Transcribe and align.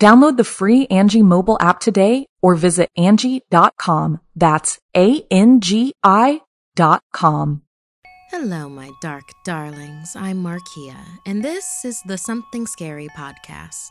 Download 0.00 0.36
the 0.36 0.44
free 0.44 0.86
Angi 0.88 1.22
mobile 1.22 1.56
app 1.60 1.78
today 1.80 2.26
or 2.42 2.54
visit 2.54 2.90
Angi.com. 2.98 4.20
That's 4.34 4.78
A-N-G-I 4.96 6.40
dot 6.74 7.02
com. 7.12 7.62
Hello, 8.30 8.68
my 8.68 8.90
dark 9.02 9.24
darlings. 9.44 10.16
I'm 10.16 10.42
Markia, 10.42 10.96
and 11.26 11.44
this 11.44 11.84
is 11.84 12.00
the 12.06 12.16
Something 12.16 12.66
Scary 12.66 13.08
podcast. 13.16 13.90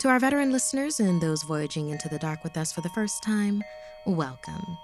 To 0.00 0.08
our 0.08 0.18
veteran 0.18 0.52
listeners 0.52 1.00
and 1.00 1.20
those 1.20 1.42
voyaging 1.42 1.88
into 1.88 2.08
the 2.08 2.18
dark 2.18 2.44
with 2.44 2.58
us 2.58 2.72
for 2.72 2.82
the 2.82 2.90
first 2.90 3.22
time, 3.22 3.62
welcome. 4.06 4.76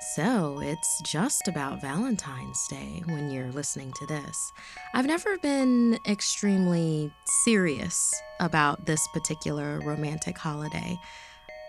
So, 0.00 0.60
it's 0.62 1.00
just 1.02 1.48
about 1.48 1.80
Valentine's 1.80 2.66
Day 2.68 3.02
when 3.06 3.30
you're 3.30 3.50
listening 3.50 3.92
to 3.92 4.06
this. 4.06 4.52
I've 4.92 5.06
never 5.06 5.38
been 5.38 5.98
extremely 6.06 7.10
serious 7.44 8.12
about 8.38 8.84
this 8.86 9.06
particular 9.14 9.80
romantic 9.80 10.36
holiday. 10.36 10.98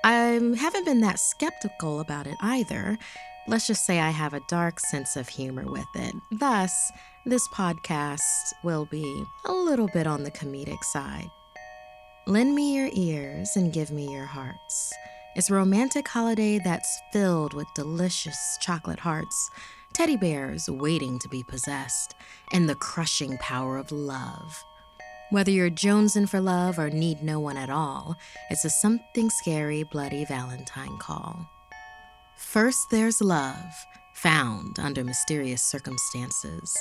I 0.03 0.39
haven't 0.57 0.85
been 0.85 1.01
that 1.01 1.19
skeptical 1.19 2.01
about 2.01 2.27
it 2.27 2.35
either. 2.41 2.97
Let's 3.47 3.67
just 3.67 3.85
say 3.85 3.99
I 3.99 4.09
have 4.09 4.33
a 4.33 4.41
dark 4.49 4.79
sense 4.79 5.15
of 5.15 5.29
humor 5.29 5.65
with 5.65 5.87
it. 5.95 6.13
Thus, 6.31 6.91
this 7.25 7.47
podcast 7.49 8.19
will 8.63 8.85
be 8.85 9.23
a 9.45 9.51
little 9.51 9.87
bit 9.87 10.07
on 10.07 10.23
the 10.23 10.31
comedic 10.31 10.83
side. 10.83 11.29
Lend 12.27 12.53
me 12.53 12.75
your 12.75 12.89
ears 12.93 13.51
and 13.55 13.71
give 13.71 13.91
me 13.91 14.11
your 14.11 14.25
hearts. 14.25 14.93
It's 15.36 15.50
a 15.50 15.53
romantic 15.53 16.08
holiday 16.08 16.59
that's 16.64 17.02
filled 17.11 17.53
with 17.53 17.67
delicious 17.75 18.58
chocolate 18.61 19.02
hearts, 19.02 19.50
teddy 19.91 20.16
bears 20.16 20.69
waiting 20.69 21.19
to 21.19 21.28
be 21.28 21.44
possessed, 21.44 22.16
and 22.53 22.69
the 22.69 22.75
crushing 22.75 23.38
power 23.39 23.78
of 23.78 23.91
love. 23.91 24.63
Whether 25.31 25.52
you're 25.52 25.69
jonesing 25.69 26.30
for 26.30 26.39
love 26.39 26.80
or 26.80 26.89
need 26.89 27.22
no 27.22 27.41
one 27.41 27.58
at 27.58 27.69
all, 27.69 28.16
it's 28.50 28.63
a 28.63 28.69
something 28.69 29.30
scary, 29.30 29.83
bloody 29.83 30.23
Valentine 30.23 30.97
call. 31.00 31.50
First, 32.38 32.89
there's 32.89 33.22
love, 33.22 33.73
found 34.13 34.80
under 34.80 35.03
mysterious 35.03 35.61
circumstances. 35.61 36.73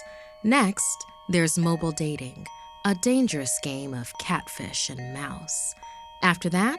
Next, 0.44 1.06
there's 1.28 1.58
mobile 1.58 1.90
dating, 1.90 2.46
a 2.84 2.94
dangerous 2.94 3.58
game 3.64 3.94
of 3.94 4.16
catfish 4.18 4.90
and 4.90 5.12
mouse. 5.12 5.74
After 6.22 6.48
that, 6.50 6.78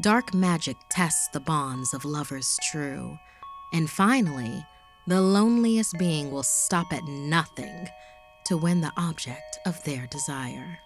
Dark 0.00 0.32
magic 0.32 0.78
tests 0.88 1.28
the 1.28 1.40
bonds 1.40 1.92
of 1.92 2.06
lovers 2.06 2.58
true. 2.70 3.18
And 3.74 3.90
finally, 3.90 4.64
the 5.06 5.20
loneliest 5.20 5.98
being 5.98 6.30
will 6.30 6.42
stop 6.42 6.90
at 6.90 7.04
nothing 7.04 7.86
to 8.46 8.56
win 8.56 8.80
the 8.80 8.92
object 8.96 9.58
of 9.66 9.82
their 9.84 10.06
desire. 10.06 10.78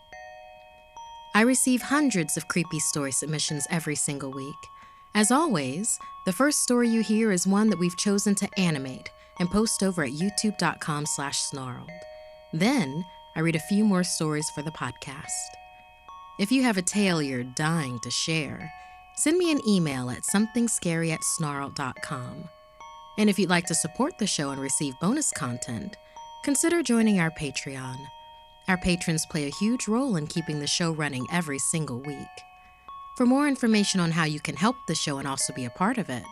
I 1.33 1.43
receive 1.43 1.81
hundreds 1.81 2.37
of 2.37 2.49
creepy 2.49 2.81
story 2.81 3.13
submissions 3.13 3.69
every 3.71 3.95
single 3.95 4.33
week. 4.33 4.57
As 5.15 5.31
always, 5.31 5.97
the 6.27 6.33
first 6.33 6.65
story 6.65 6.89
you 6.89 7.03
hear 7.03 7.31
is 7.31 7.47
one 7.47 7.71
that 7.71 7.79
we've 7.79 7.97
chosen 7.97 8.35
to 8.37 8.49
animate 8.59 9.11
and 9.39 9.49
post 9.49 9.85
over 9.85 10.03
at 10.03 10.11
youtube.com 10.11 11.07
slash 11.07 11.39
snarled. 11.39 11.91
Then, 12.53 13.05
I 13.37 13.41
read 13.41 13.55
a 13.55 13.61
few 13.69 13.85
more 13.85 14.03
stories 14.03 14.51
for 14.51 14.63
the 14.63 14.73
podcast. 14.73 15.29
If 16.41 16.51
you 16.51 16.65
have 16.65 16.79
a 16.79 16.83
tale 16.83 17.23
you're 17.23 17.45
dying 17.45 18.01
to 18.01 18.11
share, 18.11 18.73
send 19.17 19.39
me 19.39 19.53
an 19.53 19.67
email 19.67 20.11
at 20.11 20.23
somethingscary 20.23 21.13
at 21.13 21.25
snarl.com. 21.25 22.49
And 23.19 23.31
if 23.31 23.39
you'd 23.39 23.51
like 23.51 23.67
to 23.67 23.75
support 23.75 24.19
the 24.19 24.27
show 24.27 24.51
and 24.51 24.61
receive 24.61 24.99
bonus 25.01 25.31
content, 25.33 25.97
consider 26.45 26.83
joining 26.83 27.21
our 27.21 27.31
Patreon. 27.31 27.97
Our 28.69 28.79
patrons 28.79 29.27
play 29.27 29.47
a 29.47 29.55
huge 29.61 29.89
role 29.89 30.17
in 30.17 30.27
keeping 30.27 30.59
the 30.59 30.67
show 30.67 30.91
running 30.93 31.27
every 31.31 31.59
single 31.59 32.01
week. 32.01 32.27
For 33.17 33.27
more 33.27 33.47
information 33.47 34.01
on 34.01 34.11
how 34.11 34.25
you 34.25 34.41
can 34.41 34.57
help 34.57 34.77
the 34.89 34.95
show 34.95 35.19
and 35.19 35.29
also 35.29 35.53
be 35.53 35.67
a 35.67 35.71
part 35.71 35.99
of 35.99 36.11
it, 36.11 36.25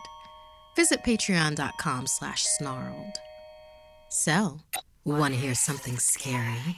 visit 0.75 1.03
patreon.com 1.03 2.07
slash 2.07 2.43
snarled. 2.57 3.15
So, 4.09 4.59
want 5.05 5.33
to 5.33 5.39
hear 5.39 5.55
something 5.55 5.97
scary? 5.97 6.77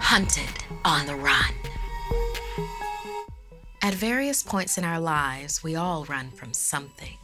Hunted 0.00 0.64
on 0.84 1.06
the 1.06 1.14
run. 1.14 1.67
Various 3.98 4.44
points 4.44 4.78
in 4.78 4.84
our 4.84 5.00
lives, 5.00 5.64
we 5.64 5.74
all 5.74 6.04
run 6.04 6.30
from 6.30 6.52
something. 6.52 7.18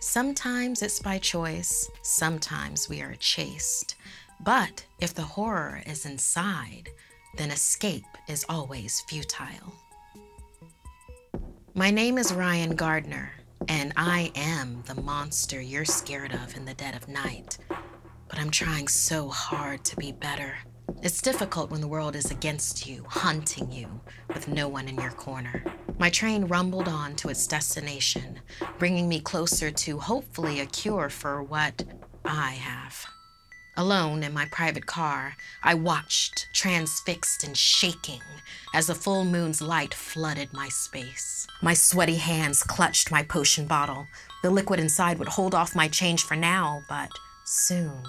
Sometimes 0.00 0.80
it's 0.80 1.00
by 1.00 1.18
choice, 1.18 1.90
sometimes 2.00 2.88
we 2.88 3.02
are 3.02 3.14
chased. 3.16 3.94
But 4.40 4.86
if 5.00 5.12
the 5.12 5.20
horror 5.20 5.82
is 5.84 6.06
inside, 6.06 6.88
then 7.36 7.50
escape 7.50 8.06
is 8.26 8.46
always 8.48 9.02
futile. 9.02 9.74
My 11.74 11.90
name 11.90 12.16
is 12.16 12.32
Ryan 12.32 12.74
Gardner, 12.74 13.30
and 13.68 13.92
I 13.94 14.32
am 14.34 14.82
the 14.86 15.02
monster 15.02 15.60
you're 15.60 15.84
scared 15.84 16.32
of 16.32 16.56
in 16.56 16.64
the 16.64 16.72
dead 16.72 16.96
of 16.96 17.06
night. 17.06 17.58
But 17.68 18.38
I'm 18.38 18.50
trying 18.50 18.88
so 18.88 19.28
hard 19.28 19.84
to 19.84 19.96
be 19.96 20.12
better. 20.12 20.56
It's 21.02 21.22
difficult 21.22 21.70
when 21.70 21.80
the 21.80 21.88
world 21.88 22.16
is 22.16 22.30
against 22.30 22.86
you, 22.86 23.04
hunting 23.08 23.70
you, 23.70 24.00
with 24.28 24.48
no 24.48 24.68
one 24.68 24.88
in 24.88 24.96
your 24.96 25.10
corner. 25.10 25.62
My 25.98 26.10
train 26.10 26.46
rumbled 26.46 26.88
on 26.88 27.14
to 27.16 27.28
its 27.28 27.46
destination, 27.46 28.40
bringing 28.78 29.08
me 29.08 29.20
closer 29.20 29.70
to 29.70 29.98
hopefully 29.98 30.60
a 30.60 30.66
cure 30.66 31.08
for 31.08 31.42
what 31.42 31.84
I 32.24 32.52
have. 32.52 33.06
Alone 33.76 34.24
in 34.24 34.32
my 34.32 34.46
private 34.46 34.86
car, 34.86 35.36
I 35.62 35.74
watched, 35.74 36.48
transfixed 36.52 37.44
and 37.44 37.56
shaking, 37.56 38.22
as 38.74 38.88
the 38.88 38.94
full 38.94 39.24
moon's 39.24 39.62
light 39.62 39.94
flooded 39.94 40.52
my 40.52 40.68
space. 40.68 41.46
My 41.62 41.74
sweaty 41.74 42.16
hands 42.16 42.64
clutched 42.64 43.12
my 43.12 43.22
potion 43.22 43.66
bottle. 43.66 44.08
The 44.42 44.50
liquid 44.50 44.80
inside 44.80 45.18
would 45.18 45.28
hold 45.28 45.54
off 45.54 45.76
my 45.76 45.86
change 45.86 46.24
for 46.24 46.34
now, 46.34 46.82
but 46.88 47.10
soon 47.44 48.02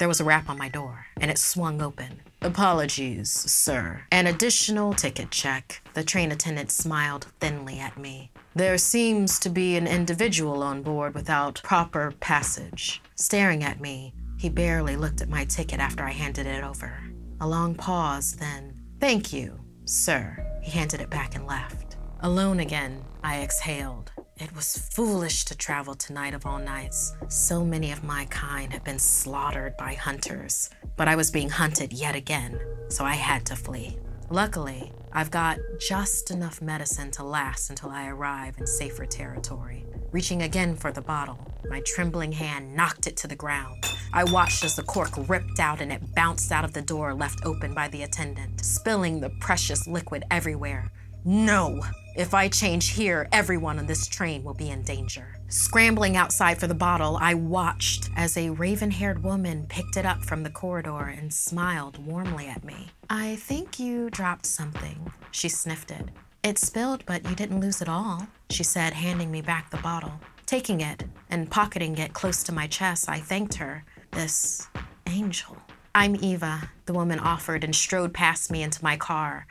there 0.00 0.08
was 0.08 0.18
a 0.18 0.24
rap 0.24 0.48
on 0.48 0.56
my 0.56 0.70
door, 0.70 1.04
and 1.20 1.30
it 1.30 1.36
swung 1.36 1.82
open. 1.82 2.22
Apologies, 2.40 3.30
sir. 3.30 4.00
An 4.10 4.26
additional 4.26 4.94
ticket 4.94 5.30
check. 5.30 5.82
The 5.92 6.02
train 6.02 6.32
attendant 6.32 6.70
smiled 6.70 7.26
thinly 7.38 7.78
at 7.78 7.98
me. 7.98 8.30
There 8.54 8.78
seems 8.78 9.38
to 9.40 9.50
be 9.50 9.76
an 9.76 9.86
individual 9.86 10.62
on 10.62 10.80
board 10.80 11.14
without 11.14 11.60
proper 11.62 12.14
passage. 12.18 13.02
Staring 13.14 13.62
at 13.62 13.78
me, 13.78 14.14
he 14.38 14.48
barely 14.48 14.96
looked 14.96 15.20
at 15.20 15.28
my 15.28 15.44
ticket 15.44 15.80
after 15.80 16.02
I 16.02 16.12
handed 16.12 16.46
it 16.46 16.64
over. 16.64 16.98
A 17.42 17.46
long 17.46 17.74
pause, 17.74 18.36
then, 18.36 18.72
Thank 19.00 19.34
you, 19.34 19.60
sir. 19.84 20.60
He 20.62 20.70
handed 20.70 21.02
it 21.02 21.10
back 21.10 21.34
and 21.34 21.46
left. 21.46 21.98
Alone 22.20 22.60
again, 22.60 23.04
I 23.22 23.42
exhaled. 23.42 24.09
It 24.42 24.56
was 24.56 24.74
foolish 24.74 25.44
to 25.44 25.54
travel 25.54 25.94
tonight 25.94 26.32
of 26.32 26.46
all 26.46 26.58
nights. 26.58 27.14
So 27.28 27.62
many 27.62 27.92
of 27.92 28.02
my 28.02 28.24
kind 28.30 28.72
had 28.72 28.82
been 28.82 28.98
slaughtered 28.98 29.76
by 29.76 29.92
hunters, 29.92 30.70
but 30.96 31.08
I 31.08 31.14
was 31.14 31.30
being 31.30 31.50
hunted 31.50 31.92
yet 31.92 32.16
again, 32.16 32.58
so 32.88 33.04
I 33.04 33.16
had 33.16 33.44
to 33.46 33.54
flee. 33.54 33.98
Luckily, 34.30 34.92
I've 35.12 35.30
got 35.30 35.58
just 35.78 36.30
enough 36.30 36.62
medicine 36.62 37.10
to 37.12 37.22
last 37.22 37.68
until 37.68 37.90
I 37.90 38.08
arrive 38.08 38.54
in 38.56 38.66
safer 38.66 39.04
territory. 39.04 39.84
Reaching 40.10 40.40
again 40.40 40.74
for 40.74 40.90
the 40.90 41.02
bottle, 41.02 41.38
my 41.68 41.82
trembling 41.84 42.32
hand 42.32 42.74
knocked 42.74 43.06
it 43.06 43.18
to 43.18 43.28
the 43.28 43.36
ground. 43.36 43.84
I 44.14 44.24
watched 44.24 44.64
as 44.64 44.74
the 44.74 44.84
cork 44.84 45.10
ripped 45.28 45.60
out 45.60 45.82
and 45.82 45.92
it 45.92 46.14
bounced 46.14 46.50
out 46.50 46.64
of 46.64 46.72
the 46.72 46.80
door 46.80 47.12
left 47.12 47.44
open 47.44 47.74
by 47.74 47.88
the 47.88 48.04
attendant, 48.04 48.64
spilling 48.64 49.20
the 49.20 49.30
precious 49.40 49.86
liquid 49.86 50.24
everywhere. 50.30 50.90
No, 51.26 51.82
If 52.16 52.34
I 52.34 52.48
change 52.48 52.90
here, 52.90 53.28
everyone 53.30 53.78
on 53.78 53.86
this 53.86 54.08
train 54.08 54.42
will 54.42 54.54
be 54.54 54.70
in 54.70 54.82
danger. 54.82 55.36
Scrambling 55.48 56.16
outside 56.16 56.58
for 56.58 56.66
the 56.66 56.74
bottle, 56.74 57.16
I 57.20 57.34
watched 57.34 58.10
as 58.16 58.36
a 58.36 58.50
raven 58.50 58.90
haired 58.90 59.22
woman 59.22 59.66
picked 59.68 59.96
it 59.96 60.04
up 60.04 60.24
from 60.24 60.42
the 60.42 60.50
corridor 60.50 61.14
and 61.16 61.32
smiled 61.32 62.04
warmly 62.04 62.48
at 62.48 62.64
me. 62.64 62.88
I 63.08 63.36
think 63.36 63.78
you 63.78 64.10
dropped 64.10 64.46
something. 64.46 65.12
She 65.30 65.48
sniffed 65.48 65.92
it. 65.92 66.08
It 66.42 66.58
spilled, 66.58 67.04
but 67.06 67.28
you 67.28 67.36
didn't 67.36 67.60
lose 67.60 67.80
it 67.80 67.88
all, 67.88 68.26
she 68.50 68.64
said, 68.64 68.92
handing 68.92 69.30
me 69.30 69.40
back 69.40 69.70
the 69.70 69.76
bottle. 69.76 70.20
Taking 70.46 70.80
it 70.80 71.04
and 71.30 71.50
pocketing 71.50 71.96
it 71.98 72.12
close 72.12 72.42
to 72.44 72.52
my 72.52 72.66
chest, 72.66 73.08
I 73.08 73.20
thanked 73.20 73.54
her. 73.54 73.84
This 74.10 74.66
angel. 75.06 75.56
I'm 75.94 76.16
Eva, 76.16 76.70
the 76.86 76.92
woman 76.92 77.20
offered 77.20 77.62
and 77.62 77.74
strode 77.74 78.12
past 78.12 78.50
me 78.50 78.62
into 78.62 78.82
my 78.82 78.96
car 78.96 79.46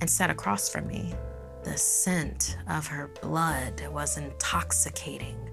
and 0.00 0.08
sat 0.08 0.30
across 0.30 0.68
from 0.68 0.86
me. 0.86 1.14
The 1.64 1.78
scent 1.78 2.58
of 2.68 2.86
her 2.88 3.08
blood 3.22 3.82
was 3.90 4.18
intoxicating. 4.18 5.50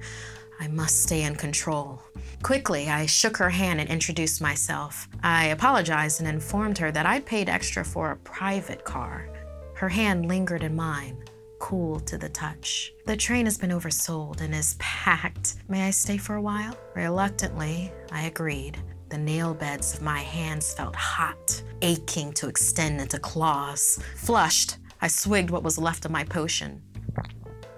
I 0.59 0.67
must 0.67 1.03
stay 1.03 1.23
in 1.23 1.35
control. 1.35 2.03
Quickly, 2.43 2.89
I 2.89 3.05
shook 3.05 3.37
her 3.37 3.49
hand 3.49 3.79
and 3.79 3.89
introduced 3.89 4.41
myself. 4.41 5.07
I 5.23 5.47
apologized 5.47 6.19
and 6.19 6.29
informed 6.29 6.77
her 6.79 6.91
that 6.91 7.05
I'd 7.05 7.25
paid 7.25 7.47
extra 7.47 7.85
for 7.85 8.11
a 8.11 8.17
private 8.17 8.83
car. 8.83 9.29
Her 9.73 9.87
hand 9.87 10.27
lingered 10.27 10.63
in 10.63 10.75
mine, 10.75 11.23
cool 11.59 12.01
to 12.01 12.17
the 12.17 12.29
touch. 12.29 12.93
The 13.05 13.15
train 13.15 13.45
has 13.45 13.57
been 13.57 13.71
oversold 13.71 14.41
and 14.41 14.53
is 14.53 14.75
packed. 14.79 15.55
May 15.69 15.87
I 15.87 15.91
stay 15.91 16.17
for 16.17 16.35
a 16.35 16.41
while? 16.41 16.77
Reluctantly, 16.93 17.91
I 18.11 18.23
agreed. 18.23 18.77
The 19.09 19.17
nail 19.17 19.53
beds 19.53 19.93
of 19.93 20.01
my 20.01 20.19
hands 20.19 20.73
felt 20.73 20.95
hot, 20.95 21.63
aching 21.81 22.33
to 22.33 22.47
extend 22.47 23.01
into 23.01 23.17
claws. 23.17 23.99
Flushed, 24.15 24.77
I 25.03 25.07
swigged 25.07 25.50
what 25.50 25.63
was 25.63 25.80
left 25.80 26.06
of 26.06 26.12
my 26.12 26.24
potion. 26.24 26.80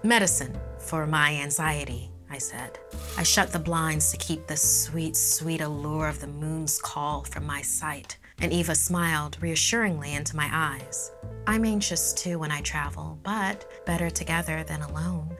Medicine 0.02 0.54
for 0.78 1.06
my 1.06 1.34
anxiety, 1.36 2.10
I 2.28 2.36
said. 2.36 2.78
I 3.16 3.22
shut 3.22 3.50
the 3.50 3.58
blinds 3.58 4.10
to 4.10 4.18
keep 4.18 4.46
the 4.46 4.58
sweet, 4.58 5.16
sweet 5.16 5.62
allure 5.62 6.06
of 6.06 6.20
the 6.20 6.26
moon's 6.26 6.78
call 6.78 7.24
from 7.24 7.46
my 7.46 7.62
sight, 7.62 8.18
and 8.42 8.52
Eva 8.52 8.74
smiled 8.74 9.38
reassuringly 9.40 10.12
into 10.12 10.36
my 10.36 10.50
eyes. 10.52 11.12
I'm 11.46 11.64
anxious 11.64 12.12
too 12.12 12.38
when 12.38 12.50
I 12.50 12.60
travel, 12.60 13.18
but 13.22 13.70
better 13.86 14.10
together 14.10 14.62
than 14.62 14.82
alone. 14.82 15.34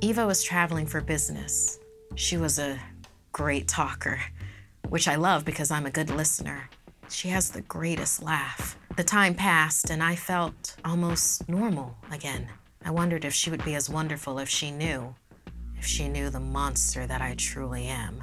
Eva 0.00 0.26
was 0.26 0.42
traveling 0.42 0.86
for 0.86 1.00
business. 1.00 1.78
She 2.16 2.38
was 2.38 2.58
a 2.58 2.76
great 3.30 3.68
talker, 3.68 4.20
which 4.88 5.06
I 5.06 5.14
love 5.14 5.44
because 5.44 5.70
I'm 5.70 5.86
a 5.86 5.90
good 5.90 6.10
listener. 6.10 6.68
She 7.08 7.28
has 7.28 7.50
the 7.50 7.62
greatest 7.62 8.20
laugh. 8.20 8.76
The 8.96 9.04
time 9.04 9.34
passed, 9.34 9.88
and 9.90 10.02
I 10.02 10.16
felt 10.16 10.76
almost 10.84 11.48
normal 11.48 11.96
again. 12.10 12.48
I 12.84 12.90
wondered 12.90 13.24
if 13.24 13.32
she 13.32 13.48
would 13.50 13.64
be 13.64 13.74
as 13.74 13.88
wonderful 13.88 14.38
if 14.38 14.48
she 14.48 14.70
knew, 14.70 15.14
if 15.78 15.86
she 15.86 16.08
knew 16.08 16.28
the 16.28 16.40
monster 16.40 17.06
that 17.06 17.22
I 17.22 17.34
truly 17.34 17.86
am. 17.86 18.22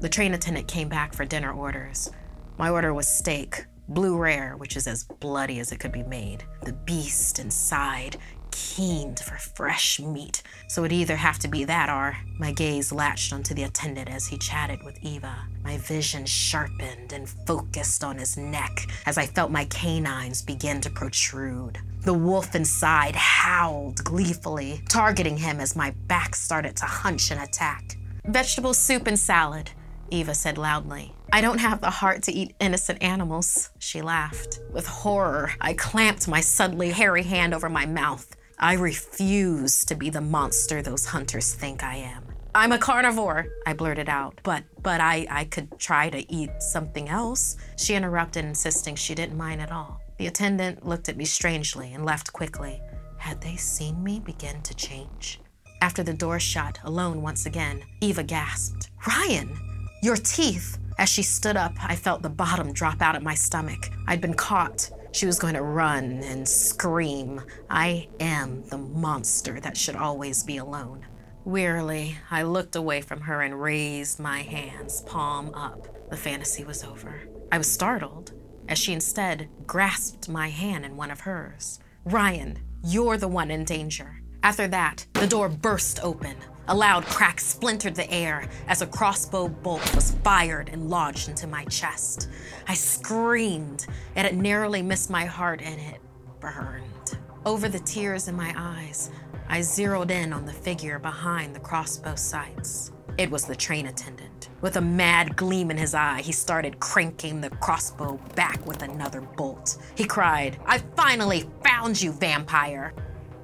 The 0.00 0.08
train 0.08 0.34
attendant 0.34 0.68
came 0.68 0.88
back 0.88 1.14
for 1.14 1.24
dinner 1.24 1.52
orders. 1.52 2.10
My 2.58 2.70
order 2.70 2.92
was 2.92 3.08
steak, 3.08 3.64
Blue 3.88 4.18
Rare, 4.18 4.56
which 4.56 4.76
is 4.76 4.86
as 4.86 5.04
bloody 5.04 5.58
as 5.58 5.72
it 5.72 5.80
could 5.80 5.92
be 5.92 6.02
made. 6.02 6.44
The 6.62 6.74
beast 6.74 7.38
inside 7.38 8.18
keened 8.58 9.20
for 9.20 9.36
fresh 9.36 10.00
meat, 10.00 10.42
so 10.66 10.84
it'd 10.84 10.96
either 10.96 11.16
have 11.16 11.38
to 11.38 11.48
be 11.48 11.64
that 11.64 11.88
or 11.88 12.16
my 12.38 12.50
gaze 12.52 12.90
latched 12.90 13.32
onto 13.32 13.54
the 13.54 13.62
attendant 13.62 14.08
as 14.08 14.26
he 14.26 14.36
chatted 14.38 14.82
with 14.82 14.98
Eva. 15.02 15.34
My 15.62 15.78
vision 15.78 16.26
sharpened 16.26 17.12
and 17.12 17.28
focused 17.28 18.02
on 18.02 18.18
his 18.18 18.36
neck 18.36 18.86
as 19.06 19.16
I 19.16 19.26
felt 19.26 19.50
my 19.50 19.64
canines 19.66 20.42
begin 20.42 20.80
to 20.80 20.90
protrude. 20.90 21.78
The 22.02 22.14
wolf 22.14 22.54
inside 22.54 23.14
howled 23.14 24.02
gleefully, 24.04 24.82
targeting 24.88 25.36
him 25.36 25.60
as 25.60 25.76
my 25.76 25.92
back 26.08 26.34
started 26.34 26.76
to 26.78 26.86
hunch 26.86 27.30
and 27.30 27.40
attack. 27.40 27.96
Vegetable 28.24 28.74
soup 28.74 29.06
and 29.06 29.18
salad, 29.18 29.70
Eva 30.10 30.34
said 30.34 30.58
loudly. 30.58 31.12
I 31.32 31.40
don't 31.40 31.58
have 31.58 31.80
the 31.80 31.90
heart 31.90 32.22
to 32.24 32.32
eat 32.32 32.56
innocent 32.58 33.02
animals, 33.02 33.70
she 33.78 34.02
laughed. 34.02 34.60
With 34.72 34.86
horror, 34.86 35.52
I 35.60 35.74
clamped 35.74 36.26
my 36.26 36.40
suddenly 36.40 36.90
hairy 36.90 37.22
hand 37.22 37.54
over 37.54 37.68
my 37.68 37.86
mouth. 37.86 38.34
I 38.60 38.72
refuse 38.72 39.84
to 39.84 39.94
be 39.94 40.10
the 40.10 40.20
monster 40.20 40.82
those 40.82 41.06
hunters 41.06 41.54
think 41.54 41.84
I 41.84 41.94
am. 41.94 42.24
I'm 42.56 42.72
a 42.72 42.78
carnivore, 42.78 43.46
I 43.64 43.72
blurted 43.72 44.08
out, 44.08 44.40
but 44.42 44.64
but 44.82 45.00
I, 45.00 45.28
I 45.30 45.44
could 45.44 45.78
try 45.78 46.10
to 46.10 46.32
eat 46.32 46.50
something 46.60 47.08
else. 47.08 47.56
She 47.76 47.94
interrupted, 47.94 48.44
insisting 48.44 48.96
she 48.96 49.14
didn't 49.14 49.36
mind 49.36 49.60
at 49.60 49.70
all. 49.70 50.00
The 50.16 50.26
attendant 50.26 50.84
looked 50.84 51.08
at 51.08 51.16
me 51.16 51.24
strangely 51.24 51.92
and 51.92 52.04
left 52.04 52.32
quickly. 52.32 52.82
Had 53.18 53.40
they 53.40 53.54
seen 53.54 54.02
me 54.02 54.18
begin 54.18 54.60
to 54.62 54.74
change? 54.74 55.40
After 55.80 56.02
the 56.02 56.12
door 56.12 56.40
shut, 56.40 56.80
alone 56.82 57.22
once 57.22 57.46
again, 57.46 57.84
Eva 58.00 58.24
gasped, 58.24 58.90
Ryan, 59.06 59.56
your 60.02 60.16
teeth! 60.16 60.78
As 60.98 61.08
she 61.08 61.22
stood 61.22 61.56
up, 61.56 61.74
I 61.80 61.94
felt 61.94 62.22
the 62.22 62.28
bottom 62.28 62.72
drop 62.72 63.00
out 63.02 63.14
of 63.14 63.22
my 63.22 63.34
stomach. 63.34 63.90
I'd 64.08 64.20
been 64.20 64.34
caught. 64.34 64.90
She 65.12 65.26
was 65.26 65.38
going 65.38 65.54
to 65.54 65.62
run 65.62 66.22
and 66.22 66.48
scream. 66.48 67.42
I 67.68 68.08
am 68.20 68.64
the 68.68 68.78
monster 68.78 69.58
that 69.60 69.76
should 69.76 69.96
always 69.96 70.44
be 70.44 70.58
alone. 70.58 71.06
Wearily, 71.44 72.16
I 72.30 72.42
looked 72.42 72.76
away 72.76 73.00
from 73.00 73.22
her 73.22 73.40
and 73.40 73.60
raised 73.60 74.20
my 74.20 74.42
hands, 74.42 75.00
palm 75.02 75.54
up. 75.54 76.10
The 76.10 76.16
fantasy 76.16 76.62
was 76.62 76.84
over. 76.84 77.22
I 77.50 77.58
was 77.58 77.70
startled 77.70 78.32
as 78.68 78.78
she 78.78 78.92
instead 78.92 79.48
grasped 79.66 80.28
my 80.28 80.48
hand 80.48 80.84
in 80.84 80.96
one 80.96 81.10
of 81.10 81.20
hers. 81.20 81.80
Ryan, 82.04 82.58
you're 82.84 83.16
the 83.16 83.28
one 83.28 83.50
in 83.50 83.64
danger. 83.64 84.20
After 84.42 84.68
that, 84.68 85.06
the 85.14 85.26
door 85.26 85.48
burst 85.48 86.00
open. 86.02 86.36
A 86.70 86.74
loud 86.74 87.06
crack 87.06 87.40
splintered 87.40 87.94
the 87.94 88.10
air 88.10 88.46
as 88.66 88.82
a 88.82 88.86
crossbow 88.86 89.48
bolt 89.48 89.94
was 89.94 90.10
fired 90.22 90.68
and 90.68 90.90
lodged 90.90 91.30
into 91.30 91.46
my 91.46 91.64
chest. 91.64 92.28
I 92.66 92.74
screamed, 92.74 93.86
and 94.16 94.26
it 94.26 94.34
narrowly 94.34 94.82
missed 94.82 95.08
my 95.08 95.24
heart 95.24 95.62
and 95.62 95.80
it 95.80 96.02
burned. 96.40 97.18
Over 97.46 97.70
the 97.70 97.78
tears 97.78 98.28
in 98.28 98.36
my 98.36 98.52
eyes, 98.54 99.10
I 99.48 99.62
zeroed 99.62 100.10
in 100.10 100.30
on 100.30 100.44
the 100.44 100.52
figure 100.52 100.98
behind 100.98 101.54
the 101.54 101.60
crossbow 101.60 102.16
sights. 102.16 102.92
It 103.16 103.30
was 103.30 103.46
the 103.46 103.56
train 103.56 103.86
attendant. 103.86 104.50
With 104.60 104.76
a 104.76 104.82
mad 104.82 105.36
gleam 105.36 105.70
in 105.70 105.78
his 105.78 105.94
eye, 105.94 106.20
he 106.20 106.32
started 106.32 106.80
cranking 106.80 107.40
the 107.40 107.48
crossbow 107.48 108.20
back 108.34 108.66
with 108.66 108.82
another 108.82 109.22
bolt. 109.22 109.78
He 109.94 110.04
cried, 110.04 110.58
I 110.66 110.78
finally 110.96 111.48
found 111.64 112.00
you, 112.00 112.12
vampire! 112.12 112.92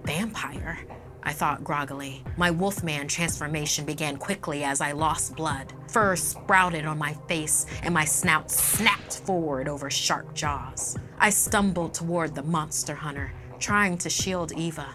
Vampire? 0.04 0.78
I 1.26 1.32
thought 1.32 1.64
groggily. 1.64 2.22
My 2.36 2.50
wolfman 2.50 3.08
transformation 3.08 3.86
began 3.86 4.18
quickly 4.18 4.62
as 4.62 4.80
I 4.82 4.92
lost 4.92 5.34
blood. 5.34 5.72
Fur 5.88 6.16
sprouted 6.16 6.84
on 6.84 6.98
my 6.98 7.14
face 7.28 7.66
and 7.82 7.94
my 7.94 8.04
snout 8.04 8.50
snapped 8.50 9.20
forward 9.20 9.66
over 9.66 9.90
sharp 9.90 10.34
jaws. 10.34 10.98
I 11.18 11.30
stumbled 11.30 11.94
toward 11.94 12.34
the 12.34 12.42
monster 12.42 12.94
hunter, 12.94 13.32
trying 13.58 13.96
to 13.98 14.10
shield 14.10 14.52
Eva. 14.52 14.88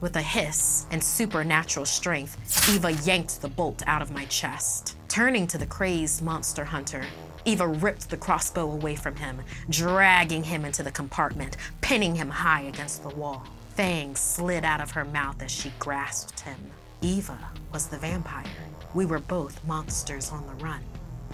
With 0.00 0.16
a 0.16 0.22
hiss 0.22 0.86
and 0.90 1.02
supernatural 1.02 1.86
strength, 1.86 2.36
Eva 2.68 2.92
yanked 2.92 3.40
the 3.40 3.48
bolt 3.48 3.82
out 3.86 4.02
of 4.02 4.10
my 4.10 4.24
chest. 4.26 4.96
Turning 5.08 5.46
to 5.46 5.56
the 5.56 5.66
crazed 5.66 6.20
monster 6.20 6.64
hunter, 6.64 7.04
Eva 7.44 7.66
ripped 7.66 8.10
the 8.10 8.16
crossbow 8.16 8.72
away 8.72 8.96
from 8.96 9.14
him, 9.14 9.40
dragging 9.70 10.42
him 10.42 10.64
into 10.64 10.82
the 10.82 10.90
compartment, 10.90 11.56
pinning 11.80 12.16
him 12.16 12.28
high 12.28 12.62
against 12.62 13.04
the 13.04 13.14
wall 13.14 13.46
fangs 13.76 14.20
slid 14.20 14.64
out 14.64 14.80
of 14.80 14.90
her 14.92 15.04
mouth 15.04 15.42
as 15.42 15.50
she 15.50 15.70
grasped 15.78 16.40
him. 16.40 16.56
Eva 17.02 17.38
was 17.74 17.88
the 17.88 17.98
vampire. 17.98 18.44
We 18.94 19.04
were 19.04 19.18
both 19.18 19.62
monsters 19.66 20.32
on 20.32 20.46
the 20.46 20.64
run. 20.64 20.80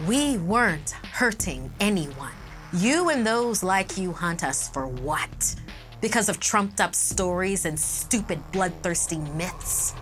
We 0.08 0.38
weren't 0.38 0.90
hurting 0.90 1.72
anyone. 1.78 2.32
You 2.72 3.10
and 3.10 3.24
those 3.24 3.62
like 3.62 3.96
you 3.96 4.12
hunt 4.12 4.42
us 4.42 4.68
for 4.68 4.88
what? 4.88 5.54
Because 6.00 6.28
of 6.28 6.40
trumped 6.40 6.80
up 6.80 6.96
stories 6.96 7.64
and 7.64 7.78
stupid 7.78 8.40
bloodthirsty 8.50 9.18
myths? 9.18 9.94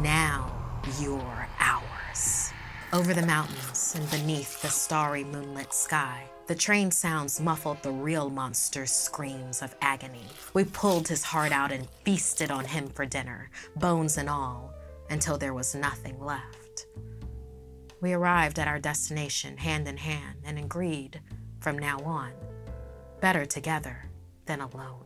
Now 0.00 0.52
you're 1.00 1.48
ours. 1.60 2.52
Over 2.92 3.14
the 3.14 3.26
mountains 3.26 3.94
and 3.96 4.10
beneath 4.10 4.60
the 4.60 4.68
starry 4.68 5.22
moonlit 5.22 5.72
sky, 5.72 6.24
the 6.46 6.54
train 6.54 6.90
sounds 6.92 7.40
muffled 7.40 7.82
the 7.82 7.90
real 7.90 8.30
monster's 8.30 8.92
screams 8.92 9.62
of 9.62 9.74
agony. 9.80 10.26
We 10.54 10.64
pulled 10.64 11.08
his 11.08 11.24
heart 11.24 11.50
out 11.50 11.72
and 11.72 11.88
feasted 12.04 12.50
on 12.52 12.64
him 12.64 12.88
for 12.88 13.04
dinner, 13.04 13.50
bones 13.74 14.16
and 14.16 14.30
all, 14.30 14.72
until 15.10 15.38
there 15.38 15.54
was 15.54 15.74
nothing 15.74 16.20
left. 16.20 16.86
We 18.00 18.12
arrived 18.12 18.58
at 18.58 18.68
our 18.68 18.78
destination 18.78 19.56
hand 19.56 19.88
in 19.88 19.96
hand 19.96 20.38
and 20.44 20.58
agreed, 20.58 21.20
from 21.58 21.78
now 21.78 21.98
on, 22.00 22.32
better 23.20 23.44
together 23.44 24.08
than 24.44 24.60
alone. 24.60 25.05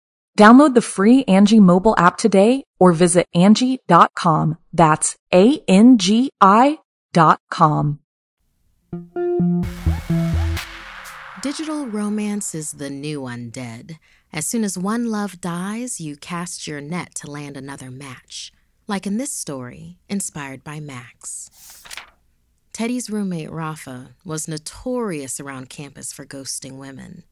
Download 0.41 0.73
the 0.73 0.81
free 0.81 1.23
Angi 1.25 1.59
mobile 1.59 1.93
app 1.99 2.17
today 2.17 2.63
or 2.79 2.93
visit 2.93 3.27
Angi.com. 3.35 4.57
That's 4.73 5.15
A-N-G-I 5.31 6.79
dot 7.13 7.39
com. 7.51 7.99
Digital 11.43 11.85
romance 11.85 12.55
is 12.55 12.71
the 12.71 12.89
new 12.89 13.21
undead. 13.21 13.99
As 14.33 14.47
soon 14.47 14.63
as 14.63 14.79
one 14.79 15.11
love 15.11 15.39
dies, 15.41 16.01
you 16.01 16.15
cast 16.15 16.65
your 16.65 16.81
net 16.81 17.13
to 17.17 17.29
land 17.29 17.55
another 17.55 17.91
match. 17.91 18.51
Like 18.87 19.05
in 19.05 19.17
this 19.17 19.31
story, 19.31 19.99
inspired 20.09 20.63
by 20.63 20.79
Max. 20.79 21.51
Teddy's 22.73 23.11
roommate, 23.11 23.51
Rafa, 23.51 24.15
was 24.25 24.47
notorious 24.47 25.39
around 25.39 25.69
campus 25.69 26.11
for 26.11 26.25
ghosting 26.25 26.79
women. 26.79 27.25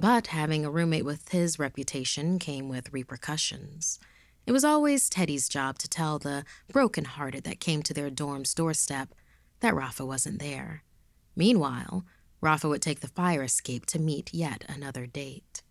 But 0.00 0.28
having 0.28 0.64
a 0.64 0.70
roommate 0.70 1.04
with 1.04 1.30
his 1.30 1.58
reputation 1.58 2.38
came 2.38 2.68
with 2.68 2.92
repercussions. 2.92 3.98
It 4.46 4.52
was 4.52 4.64
always 4.64 5.10
Teddy's 5.10 5.48
job 5.48 5.76
to 5.78 5.88
tell 5.88 6.20
the 6.20 6.44
broken-hearted 6.72 7.42
that 7.42 7.58
came 7.58 7.82
to 7.82 7.92
their 7.92 8.08
dorm's 8.08 8.54
doorstep 8.54 9.12
that 9.58 9.74
Rafa 9.74 10.06
wasn't 10.06 10.38
there. 10.38 10.84
Meanwhile, 11.34 12.04
Rafa 12.40 12.68
would 12.68 12.80
take 12.80 13.00
the 13.00 13.08
fire 13.08 13.42
escape 13.42 13.86
to 13.86 13.98
meet 13.98 14.32
yet 14.32 14.64
another 14.68 15.04
date. 15.04 15.62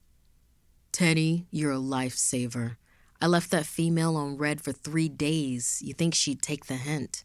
Teddy, 0.91 1.47
you're 1.49 1.71
a 1.71 1.77
lifesaver. 1.77 2.75
I 3.21 3.27
left 3.27 3.49
that 3.51 3.65
female 3.65 4.17
on 4.17 4.35
red 4.35 4.59
for 4.59 4.73
three 4.73 5.07
days. 5.07 5.81
You 5.81 5.93
think 5.93 6.13
she'd 6.13 6.41
take 6.41 6.65
the 6.65 6.75
hint? 6.75 7.23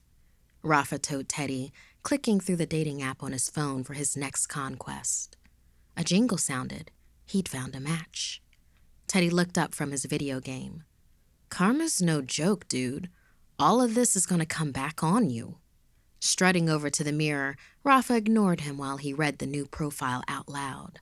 Rafa 0.63 1.01
told 1.01 1.29
Teddy, 1.29 1.73
clicking 2.05 2.39
through 2.39 2.57
the 2.57 2.65
dating 2.65 3.03
app 3.03 3.25
on 3.25 3.33
his 3.33 3.51
phone 3.51 3.83
for 3.83 3.95
his 3.95 4.17
next 4.17 4.47
conquest. 4.47 5.37
A 5.97 6.05
jingle 6.05 6.39
sounded. 6.39 6.91
He'd 7.27 7.49
found 7.49 7.75
a 7.75 7.81
match. 7.81 8.43
Teddy 9.07 9.31
looked 9.31 9.59
up 9.59 9.75
from 9.75 9.91
his 9.91 10.05
video 10.05 10.41
game. 10.41 10.85
Karma's 11.49 12.01
no 12.01 12.23
joke, 12.23 12.67
dude. 12.69 13.11
All 13.59 13.83
of 13.83 13.95
this 13.95 14.17
is 14.17 14.27
going 14.27 14.41
to 14.41 14.47
come 14.47 14.73
back 14.73 15.03
on 15.03 15.29
you. 15.29 15.59
Strutting 16.19 16.71
over 16.71 16.89
to 16.89 17.05
the 17.05 17.13
mirror, 17.13 17.57
Rafa 17.85 18.17
ignored 18.17 18.61
him 18.61 18.79
while 18.79 18.97
he 18.97 19.13
read 19.13 19.39
the 19.39 19.47
new 19.47 19.67
profile 19.67 20.23
out 20.29 20.49
loud. 20.49 21.01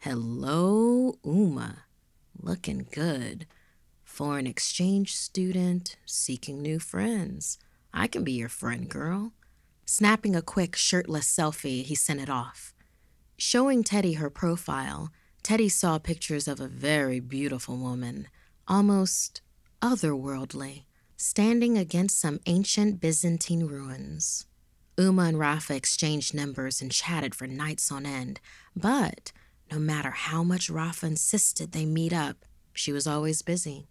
Hello, 0.00 1.14
Uma. 1.24 1.84
Looking 2.40 2.86
good. 2.92 3.46
Foreign 4.04 4.46
exchange 4.46 5.16
student, 5.16 5.96
seeking 6.04 6.60
new 6.60 6.78
friends. 6.78 7.58
I 7.94 8.06
can 8.08 8.24
be 8.24 8.32
your 8.32 8.48
friend, 8.48 8.88
girl. 8.88 9.32
Snapping 9.86 10.36
a 10.36 10.42
quick, 10.42 10.76
shirtless 10.76 11.26
selfie, 11.26 11.82
he 11.82 11.94
sent 11.94 12.20
it 12.20 12.28
off. 12.28 12.74
Showing 13.40 13.84
Teddy 13.84 14.14
her 14.14 14.30
profile, 14.30 15.12
Teddy 15.44 15.68
saw 15.68 16.00
pictures 16.00 16.48
of 16.48 16.58
a 16.58 16.66
very 16.66 17.20
beautiful 17.20 17.76
woman, 17.76 18.26
almost 18.66 19.42
otherworldly, 19.80 20.86
standing 21.16 21.78
against 21.78 22.18
some 22.18 22.40
ancient 22.46 23.00
Byzantine 23.00 23.66
ruins. 23.66 24.46
Uma 24.98 25.22
and 25.22 25.38
Rafa 25.38 25.76
exchanged 25.76 26.34
numbers 26.34 26.82
and 26.82 26.90
chatted 26.90 27.32
for 27.32 27.46
nights 27.46 27.92
on 27.92 28.06
end, 28.06 28.40
but 28.74 29.30
no 29.70 29.78
matter 29.78 30.10
how 30.10 30.42
much 30.42 30.68
Rafa 30.68 31.06
insisted 31.06 31.70
they 31.70 31.86
meet 31.86 32.12
up, 32.12 32.44
she 32.72 32.90
was 32.90 33.06
always 33.06 33.42
busy. 33.42 33.86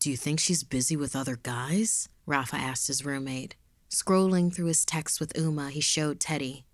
Do 0.00 0.10
you 0.10 0.16
think 0.16 0.40
she's 0.40 0.64
busy 0.64 0.96
with 0.96 1.14
other 1.14 1.38
guys? 1.40 2.08
Rafa 2.26 2.56
asked 2.56 2.88
his 2.88 3.04
roommate. 3.04 3.54
Scrolling 3.88 4.52
through 4.52 4.66
his 4.66 4.84
texts 4.84 5.20
with 5.20 5.38
Uma, 5.38 5.70
he 5.70 5.80
showed 5.80 6.18
Teddy. 6.18 6.64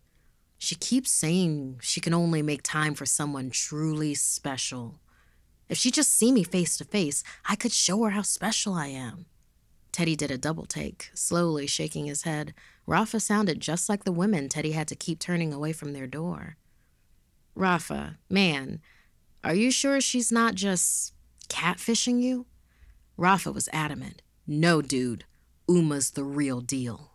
She 0.59 0.75
keeps 0.75 1.11
saying 1.11 1.79
she 1.81 2.01
can 2.01 2.13
only 2.13 2.43
make 2.43 2.63
time 2.63 2.95
for 2.95 3.07
someone 3.07 3.51
truly 3.51 4.15
special. 4.15 5.01
If 5.69 5.79
she 5.79 5.91
just 5.91 6.13
see 6.13 6.33
me 6.33 6.43
face 6.43 6.77
to 6.79 6.85
face, 6.85 7.23
I 7.49 7.55
could 7.55 7.73
show 7.73 8.03
her 8.03 8.11
how 8.11 8.23
special 8.23 8.75
I 8.75 8.89
am. 8.89 9.27
Teddy 9.93 10.17
did 10.17 10.31
a 10.31 10.39
double 10.39 10.67
take, 10.67 11.11
slowly 11.15 11.67
shaking 11.67 12.07
his 12.07 12.23
head. 12.23 12.55
Rafa 12.87 13.21
sounded 13.21 13.61
just 13.61 13.89
like 13.89 14.05
the 14.05 14.13
women 14.13 14.49
Teddy 14.49 14.73
had 14.73 14.89
to 14.89 14.97
keep 14.97 15.19
turning 15.19 15.53
away 15.53 15.73
from 15.73 15.93
their 15.93 16.07
door. 16.07 16.57
Rafa, 17.55 18.19
man, 18.29 18.81
are 19.45 19.55
you 19.55 19.71
sure 19.71 20.01
she's 20.01 20.33
not 20.33 20.55
just 20.55 21.15
catfishing 21.49 22.21
you? 22.21 22.47
Rafa 23.17 23.53
was 23.53 23.69
adamant. 23.73 24.23
No, 24.47 24.81
dude, 24.81 25.25
Uma's 25.69 26.13
the 26.13 26.25
real 26.25 26.61
deal. 26.61 27.08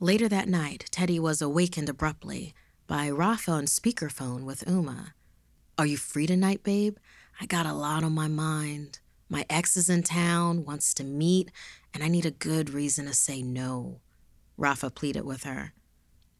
Later 0.00 0.28
that 0.28 0.48
night, 0.48 0.86
Teddy 0.90 1.20
was 1.20 1.40
awakened 1.40 1.88
abruptly 1.88 2.52
by 2.88 3.08
Rafa 3.08 3.52
on 3.52 3.66
speakerphone 3.66 4.42
with 4.42 4.64
Uma. 4.66 5.14
Are 5.78 5.86
you 5.86 5.96
free 5.96 6.26
tonight, 6.26 6.64
babe? 6.64 6.96
I 7.40 7.46
got 7.46 7.64
a 7.64 7.72
lot 7.72 8.02
on 8.02 8.12
my 8.12 8.26
mind. 8.26 8.98
My 9.28 9.46
ex 9.48 9.76
is 9.76 9.88
in 9.88 10.02
town, 10.02 10.64
wants 10.64 10.94
to 10.94 11.04
meet, 11.04 11.52
and 11.94 12.02
I 12.02 12.08
need 12.08 12.26
a 12.26 12.32
good 12.32 12.70
reason 12.70 13.06
to 13.06 13.14
say 13.14 13.40
no. 13.40 14.00
Rafa 14.56 14.90
pleaded 14.90 15.24
with 15.24 15.44
her. 15.44 15.72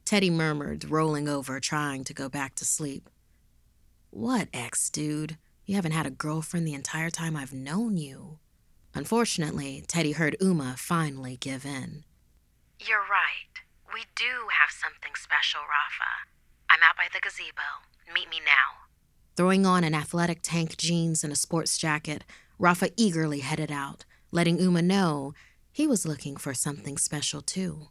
Teddy 0.05 0.31
murmured, 0.31 0.91
rolling 0.91 1.29
over, 1.29 1.61
trying 1.61 2.03
to 2.05 2.15
go 2.15 2.29
back 2.29 2.57
to 2.57 2.65
sleep. 2.65 3.09
What 4.11 4.49
ex, 4.53 4.91
dude? 4.91 5.39
You 5.65 5.77
haven't 5.77 5.93
had 5.93 6.07
a 6.07 6.11
girlfriend 6.11 6.67
the 6.67 6.75
entire 6.75 7.11
time 7.11 7.37
I've 7.37 7.55
known 7.55 7.97
you. 7.97 8.41
Unfortunately, 8.95 9.85
Teddy 9.87 10.13
heard 10.13 10.37
Uma 10.41 10.75
finally 10.77 11.37
give 11.37 11.65
in. 11.65 12.05
You're 12.87 12.99
right. 12.99 13.65
We 13.95 14.03
do 14.15 14.49
have 14.61 14.71
something 14.71 15.13
special, 15.15 15.61
Rafa. 15.61 16.29
I'm 16.69 16.83
out 16.83 16.97
by 16.99 17.07
the 17.11 17.21
gazebo. 17.21 17.81
Meet 18.13 18.29
me 18.29 18.41
now. 18.45 18.85
Throwing 19.37 19.65
on 19.65 19.85
an 19.85 19.95
athletic 19.95 20.41
tank 20.43 20.77
jeans 20.77 21.25
and 21.25 21.33
a 21.33 21.37
sports 21.37 21.79
jacket, 21.79 22.25
Rafa 22.59 22.91
eagerly 22.97 23.41
headed 23.41 23.73
out, 23.73 24.05
letting 24.33 24.59
Uma 24.59 24.83
know 24.83 25.33
he 25.73 25.87
was 25.87 26.05
looking 26.05 26.37
for 26.37 26.53
something 26.53 26.99
special 26.99 27.41
too. 27.41 27.89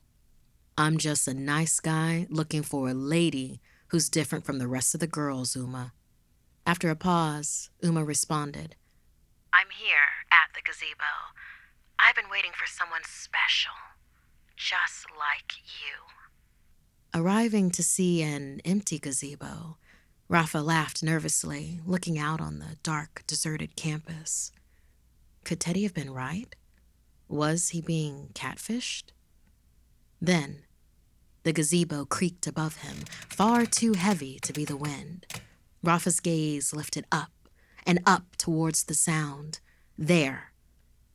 I'm 0.78 1.00
just 1.00 1.28
a 1.28 1.34
nice 1.34 1.80
guy 1.80 2.28
looking 2.30 2.62
for 2.62 2.88
a 2.90 2.94
lady 2.94 3.62
who's 3.88 4.10
different 4.10 4.46
from 4.46 4.60
the 4.60 4.68
rest 4.68 4.94
of 4.94 5.00
the 5.00 5.08
girls, 5.08 5.56
Uma. 5.56 5.94
After 6.68 6.92
a 6.92 6.96
pause, 6.96 7.72
Uma 7.82 8.04
responded, 8.04 8.76
I'm 9.54 9.68
here 9.76 10.22
at 10.32 10.54
the 10.54 10.62
gazebo. 10.64 11.34
I've 12.00 12.16
been 12.16 12.30
waiting 12.30 12.52
for 12.54 12.68
someone 12.68 13.02
special, 13.06 13.74
just 14.64 15.08
like 15.20 15.52
you. 15.82 17.20
Arriving 17.22 17.70
to 17.70 17.84
see 17.84 18.22
an 18.22 18.62
empty 18.64 18.98
gazebo, 18.98 19.76
Rafa 20.30 20.60
laughed 20.60 21.04
nervously, 21.04 21.82
looking 21.86 22.18
out 22.18 22.40
on 22.40 22.60
the 22.60 22.78
dark, 22.82 23.24
deserted 23.28 23.76
campus. 23.76 24.54
Could 25.44 25.60
Teddy 25.60 25.84
have 25.84 25.94
been 25.94 26.14
right? 26.14 26.56
Was 27.28 27.70
he 27.70 27.82
being 27.82 28.30
catfished? 28.34 29.12
Then, 30.22 30.64
the 31.44 31.52
gazebo 31.52 32.06
creaked 32.06 32.48
above 32.48 32.78
him, 32.78 33.00
far 33.28 33.66
too 33.66 33.94
heavy 33.94 34.40
to 34.44 34.54
be 34.54 34.64
the 34.64 34.78
wind. 34.78 35.26
Rafa's 35.84 36.22
gaze 36.22 36.74
lifted 36.74 37.06
up 37.12 37.32
and 37.86 38.00
up 38.06 38.38
towards 38.38 38.86
the 38.86 38.96
sound. 38.96 39.60
There, 39.98 40.54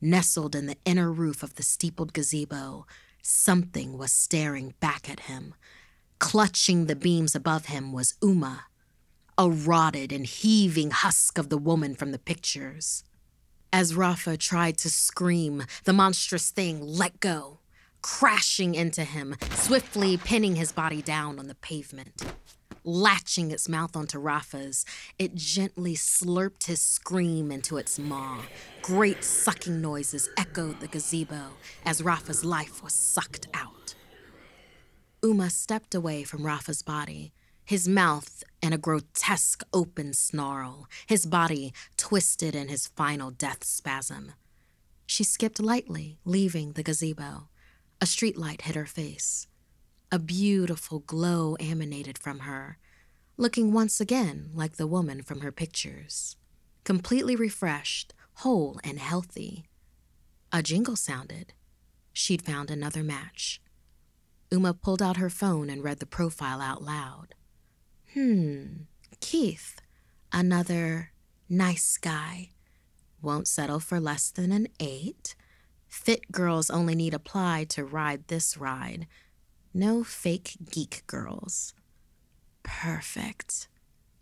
nestled 0.02 0.54
in 0.54 0.66
the 0.66 0.76
inner 0.84 1.10
roof 1.10 1.42
of 1.42 1.54
the 1.54 1.62
steepled 1.62 2.12
gazebo, 2.12 2.86
something 3.28 3.98
was 3.98 4.10
staring 4.10 4.74
back 4.80 5.10
at 5.10 5.20
him. 5.20 5.54
Clutching 6.18 6.86
the 6.86 6.96
beams 6.96 7.34
above 7.34 7.66
him 7.66 7.92
was 7.92 8.14
Uma, 8.22 8.64
a 9.36 9.50
rotted 9.50 10.12
and 10.12 10.24
heaving 10.24 10.90
husk 10.90 11.36
of 11.36 11.48
the 11.48 11.58
woman 11.58 11.94
from 11.94 12.12
the 12.12 12.18
pictures. 12.18 13.04
As 13.72 13.94
Rafa 13.94 14.38
tried 14.38 14.78
to 14.78 14.90
scream, 14.90 15.64
the 15.84 15.92
monstrous 15.92 16.50
thing 16.50 16.80
let 16.80 17.20
go, 17.20 17.58
crashing 18.02 18.74
into 18.74 19.04
him, 19.04 19.36
swiftly 19.52 20.16
pinning 20.16 20.56
his 20.56 20.72
body 20.72 21.02
down 21.02 21.38
on 21.38 21.46
the 21.48 21.54
pavement. 21.56 22.22
latching 22.84 23.50
its 23.50 23.68
mouth 23.68 23.94
onto 23.96 24.18
Rafa's. 24.18 24.84
It 25.18 25.34
gently 25.34 25.94
slurped 25.94 26.64
his 26.64 26.80
scream 26.80 27.50
into 27.50 27.76
its 27.76 27.98
maw. 27.98 28.42
Great 28.82 29.22
sucking 29.24 29.80
noises 29.80 30.28
echoed 30.38 30.80
the 30.80 30.88
gazebo 30.88 31.50
as 31.84 32.02
Rafa's 32.02 32.44
life 32.44 32.82
was 32.82 32.94
sucked 32.94 33.46
out. 33.52 33.94
Uma 35.22 35.50
stepped 35.50 35.94
away 35.94 36.22
from 36.22 36.46
Rafa's 36.46 36.82
body, 36.82 37.32
his 37.64 37.88
mouth 37.88 38.42
in 38.62 38.72
a 38.72 38.78
grotesque 38.78 39.62
open 39.74 40.14
snarl, 40.14 40.86
his 41.06 41.26
body 41.26 41.74
twisted 41.96 42.54
in 42.54 42.68
his 42.68 42.86
final 42.86 43.30
death 43.30 43.64
spasm. 43.64 44.32
She 45.06 45.24
skipped 45.24 45.60
lightly, 45.60 46.18
leaving 46.24 46.72
the 46.72 46.82
gazebo. 46.82 47.48
A 48.00 48.04
streetlight 48.04 48.62
hit 48.62 48.76
her 48.76 48.86
face. 48.86 49.48
A 50.12 50.18
beautiful 50.18 51.00
glow 51.00 51.56
emanated 51.58 52.16
from 52.16 52.40
her, 52.40 52.78
looking 53.36 53.72
once 53.72 54.00
again 54.00 54.50
like 54.54 54.76
the 54.76 54.86
woman 54.86 55.22
from 55.22 55.40
her 55.40 55.52
pictures. 55.52 56.36
Completely 56.84 57.34
refreshed, 57.34 58.14
whole, 58.34 58.80
and 58.84 58.98
healthy. 58.98 59.66
A 60.52 60.62
jingle 60.62 60.96
sounded. 60.96 61.52
She'd 62.12 62.42
found 62.42 62.70
another 62.70 63.02
match. 63.02 63.60
Uma 64.50 64.72
pulled 64.72 65.02
out 65.02 65.18
her 65.18 65.28
phone 65.28 65.68
and 65.68 65.84
read 65.84 65.98
the 65.98 66.06
profile 66.06 66.60
out 66.60 66.82
loud. 66.82 67.34
Hmm, 68.14 68.84
Keith, 69.20 69.80
another 70.32 71.10
nice 71.48 71.98
guy. 71.98 72.50
Won't 73.20 73.48
settle 73.48 73.80
for 73.80 74.00
less 74.00 74.30
than 74.30 74.52
an 74.52 74.68
eight. 74.80 75.34
Fit 76.04 76.32
girls 76.32 76.70
only 76.70 76.94
need 76.94 77.12
apply 77.12 77.66
to 77.70 77.84
ride 77.84 78.28
this 78.28 78.56
ride. 78.56 79.06
No 79.74 80.02
fake 80.02 80.56
geek 80.70 81.02
girls. 81.06 81.74
Perfect. 82.62 83.68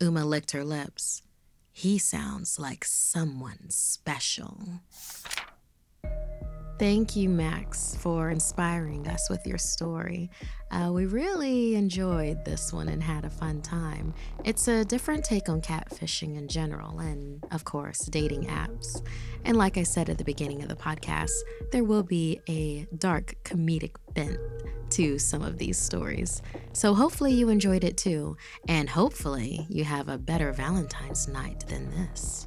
Uma 0.01 0.25
licked 0.25 0.51
her 0.51 0.65
lips. 0.65 1.23
He 1.73 1.99
sounds 1.99 2.59
like 2.59 2.85
someone 2.85 3.67
special. 3.69 4.81
Thank 6.79 7.17
you, 7.17 7.31
Max, 7.31 7.97
for 8.01 8.29
inspiring 8.29 9.09
us 9.09 9.31
with 9.31 9.47
your 9.47 9.57
story. 9.57 10.31
Uh, 10.71 10.91
we 10.93 11.07
really 11.07 11.75
enjoyed 11.75 12.45
this 12.45 12.71
one 12.71 12.89
and 12.89 13.03
had 13.03 13.25
a 13.25 13.31
fun 13.31 13.63
time. 13.63 14.13
It's 14.45 14.69
a 14.69 14.85
different 14.85 15.25
take 15.25 15.49
on 15.49 15.63
catfishing 15.63 16.37
in 16.37 16.49
general, 16.49 16.99
and 16.99 17.43
of 17.51 17.65
course, 17.65 18.01
dating 18.01 18.45
apps. 18.45 19.03
And 19.47 19.57
like 19.57 19.79
I 19.79 19.85
said 19.85 20.11
at 20.11 20.19
the 20.19 20.25
beginning 20.25 20.63
of 20.63 20.69
the 20.69 20.77
podcast, 20.77 21.33
there 21.73 21.85
will 21.85 22.03
be 22.03 22.43
a 22.47 22.87
dark 22.99 23.37
comedic 23.43 23.93
bent 24.13 24.39
to 24.91 25.19
some 25.19 25.41
of 25.41 25.57
these 25.57 25.79
stories. 25.79 26.43
So 26.75 26.93
hopefully 26.93 27.33
you 27.33 27.49
enjoyed 27.49 27.85
it 27.85 27.97
too, 27.97 28.37
and 28.69 28.91
hopefully 28.91 29.67
you 29.71 29.85
have 29.85 30.09
a 30.09 30.19
better 30.19 30.53
Valentine's 30.53 31.27
night 31.27 31.65
than 31.69 31.91
this. 31.91 32.47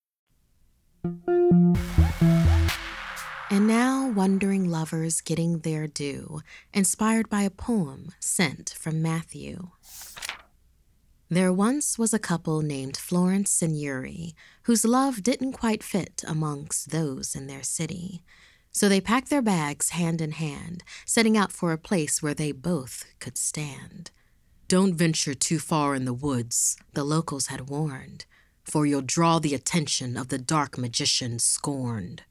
And 1.03 1.77
now, 3.67 4.09
wandering 4.09 4.69
lovers 4.69 5.21
getting 5.21 5.59
their 5.59 5.87
due, 5.87 6.41
inspired 6.73 7.29
by 7.29 7.41
a 7.41 7.49
poem 7.49 8.11
sent 8.19 8.71
from 8.71 9.01
Matthew. 9.01 9.69
There 11.29 11.53
once 11.53 11.97
was 11.97 12.13
a 12.13 12.19
couple 12.19 12.61
named 12.61 12.97
Florence 12.97 13.61
and 13.61 13.79
Yuri, 13.79 14.35
whose 14.63 14.83
love 14.83 15.23
didn't 15.23 15.53
quite 15.53 15.83
fit 15.83 16.23
amongst 16.27 16.91
those 16.91 17.35
in 17.35 17.47
their 17.47 17.63
city. 17.63 18.21
So 18.71 18.87
they 18.87 19.01
packed 19.01 19.29
their 19.29 19.41
bags 19.41 19.89
hand 19.89 20.21
in 20.21 20.31
hand, 20.31 20.83
setting 21.05 21.37
out 21.37 21.51
for 21.51 21.71
a 21.71 21.77
place 21.77 22.21
where 22.21 22.33
they 22.33 22.51
both 22.51 23.05
could 23.19 23.37
stand. 23.37 24.11
Don't 24.67 24.95
venture 24.95 25.33
too 25.33 25.59
far 25.59 25.95
in 25.95 26.05
the 26.05 26.13
woods, 26.13 26.77
the 26.93 27.03
locals 27.03 27.47
had 27.47 27.69
warned, 27.69 28.25
for 28.63 28.85
you'll 28.85 29.01
draw 29.01 29.39
the 29.39 29.55
attention 29.55 30.17
of 30.17 30.29
the 30.29 30.37
dark 30.37 30.77
magician 30.77 31.39
scorned. 31.39 32.23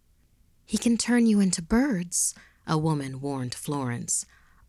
He 0.64 0.78
can 0.78 0.96
turn 0.96 1.26
you 1.26 1.40
into 1.40 1.62
birds, 1.62 2.34
a 2.66 2.78
woman 2.78 3.20
warned 3.20 3.54
Florence, 3.54 4.24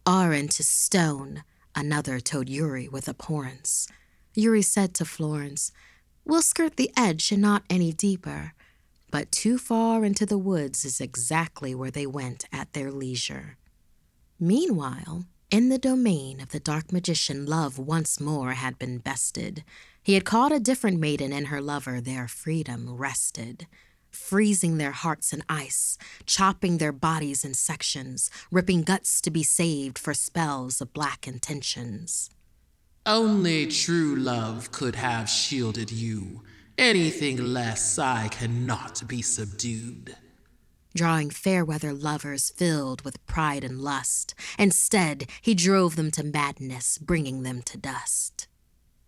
or 0.05 0.33
into 0.33 0.63
stone, 0.63 1.43
another 1.75 2.19
told 2.19 2.49
Yuri 2.49 2.87
with 2.87 3.07
abhorrence. 3.07 3.87
Yuri 4.33 4.61
said 4.61 4.93
to 4.95 5.05
Florence, 5.05 5.71
We'll 6.25 6.41
skirt 6.41 6.77
the 6.77 6.91
edge 6.95 7.31
and 7.31 7.41
not 7.41 7.63
any 7.69 7.91
deeper. 7.91 8.53
But 9.11 9.31
too 9.31 9.57
far 9.57 10.05
into 10.05 10.25
the 10.25 10.37
woods 10.37 10.85
is 10.85 11.01
exactly 11.01 11.75
where 11.75 11.91
they 11.91 12.07
went 12.07 12.45
at 12.53 12.71
their 12.73 12.91
leisure. 12.91 13.57
Meanwhile, 14.39 15.25
in 15.51 15.69
the 15.69 15.77
domain 15.77 16.41
of 16.41 16.49
the 16.49 16.59
dark 16.59 16.91
magician, 16.91 17.45
love 17.45 17.77
once 17.77 18.19
more 18.19 18.53
had 18.53 18.79
been 18.79 18.97
bested. 18.97 19.63
He 20.01 20.15
had 20.15 20.25
caught 20.25 20.51
a 20.51 20.59
different 20.59 20.99
maiden 20.99 21.31
and 21.31 21.47
her 21.47 21.61
lover, 21.61 22.01
their 22.01 22.27
freedom 22.27 22.95
rested 22.95 23.67
freezing 24.11 24.77
their 24.77 24.91
hearts 24.91 25.33
in 25.33 25.43
ice, 25.49 25.97
chopping 26.25 26.77
their 26.77 26.91
bodies 26.91 27.43
in 27.43 27.53
sections, 27.53 28.29
ripping 28.51 28.83
guts 28.83 29.21
to 29.21 29.31
be 29.31 29.43
saved 29.43 29.97
for 29.97 30.13
spells 30.13 30.81
of 30.81 30.93
black 30.93 31.27
intentions. 31.27 32.29
Only 33.05 33.67
true 33.67 34.15
love 34.15 34.71
could 34.71 34.95
have 34.95 35.29
shielded 35.29 35.91
you. 35.91 36.43
Anything 36.77 37.37
less, 37.37 37.97
I 37.97 38.27
cannot 38.27 39.07
be 39.07 39.21
subdued. 39.21 40.15
Drawing 40.93 41.29
fair 41.29 41.63
weather 41.63 41.93
lovers 41.93 42.49
filled 42.49 43.03
with 43.03 43.25
pride 43.25 43.63
and 43.63 43.79
lust, 43.79 44.35
instead, 44.59 45.29
he 45.41 45.55
drove 45.55 45.95
them 45.95 46.11
to 46.11 46.23
madness, 46.23 46.97
bringing 46.97 47.43
them 47.43 47.61
to 47.63 47.77
dust. 47.77 48.47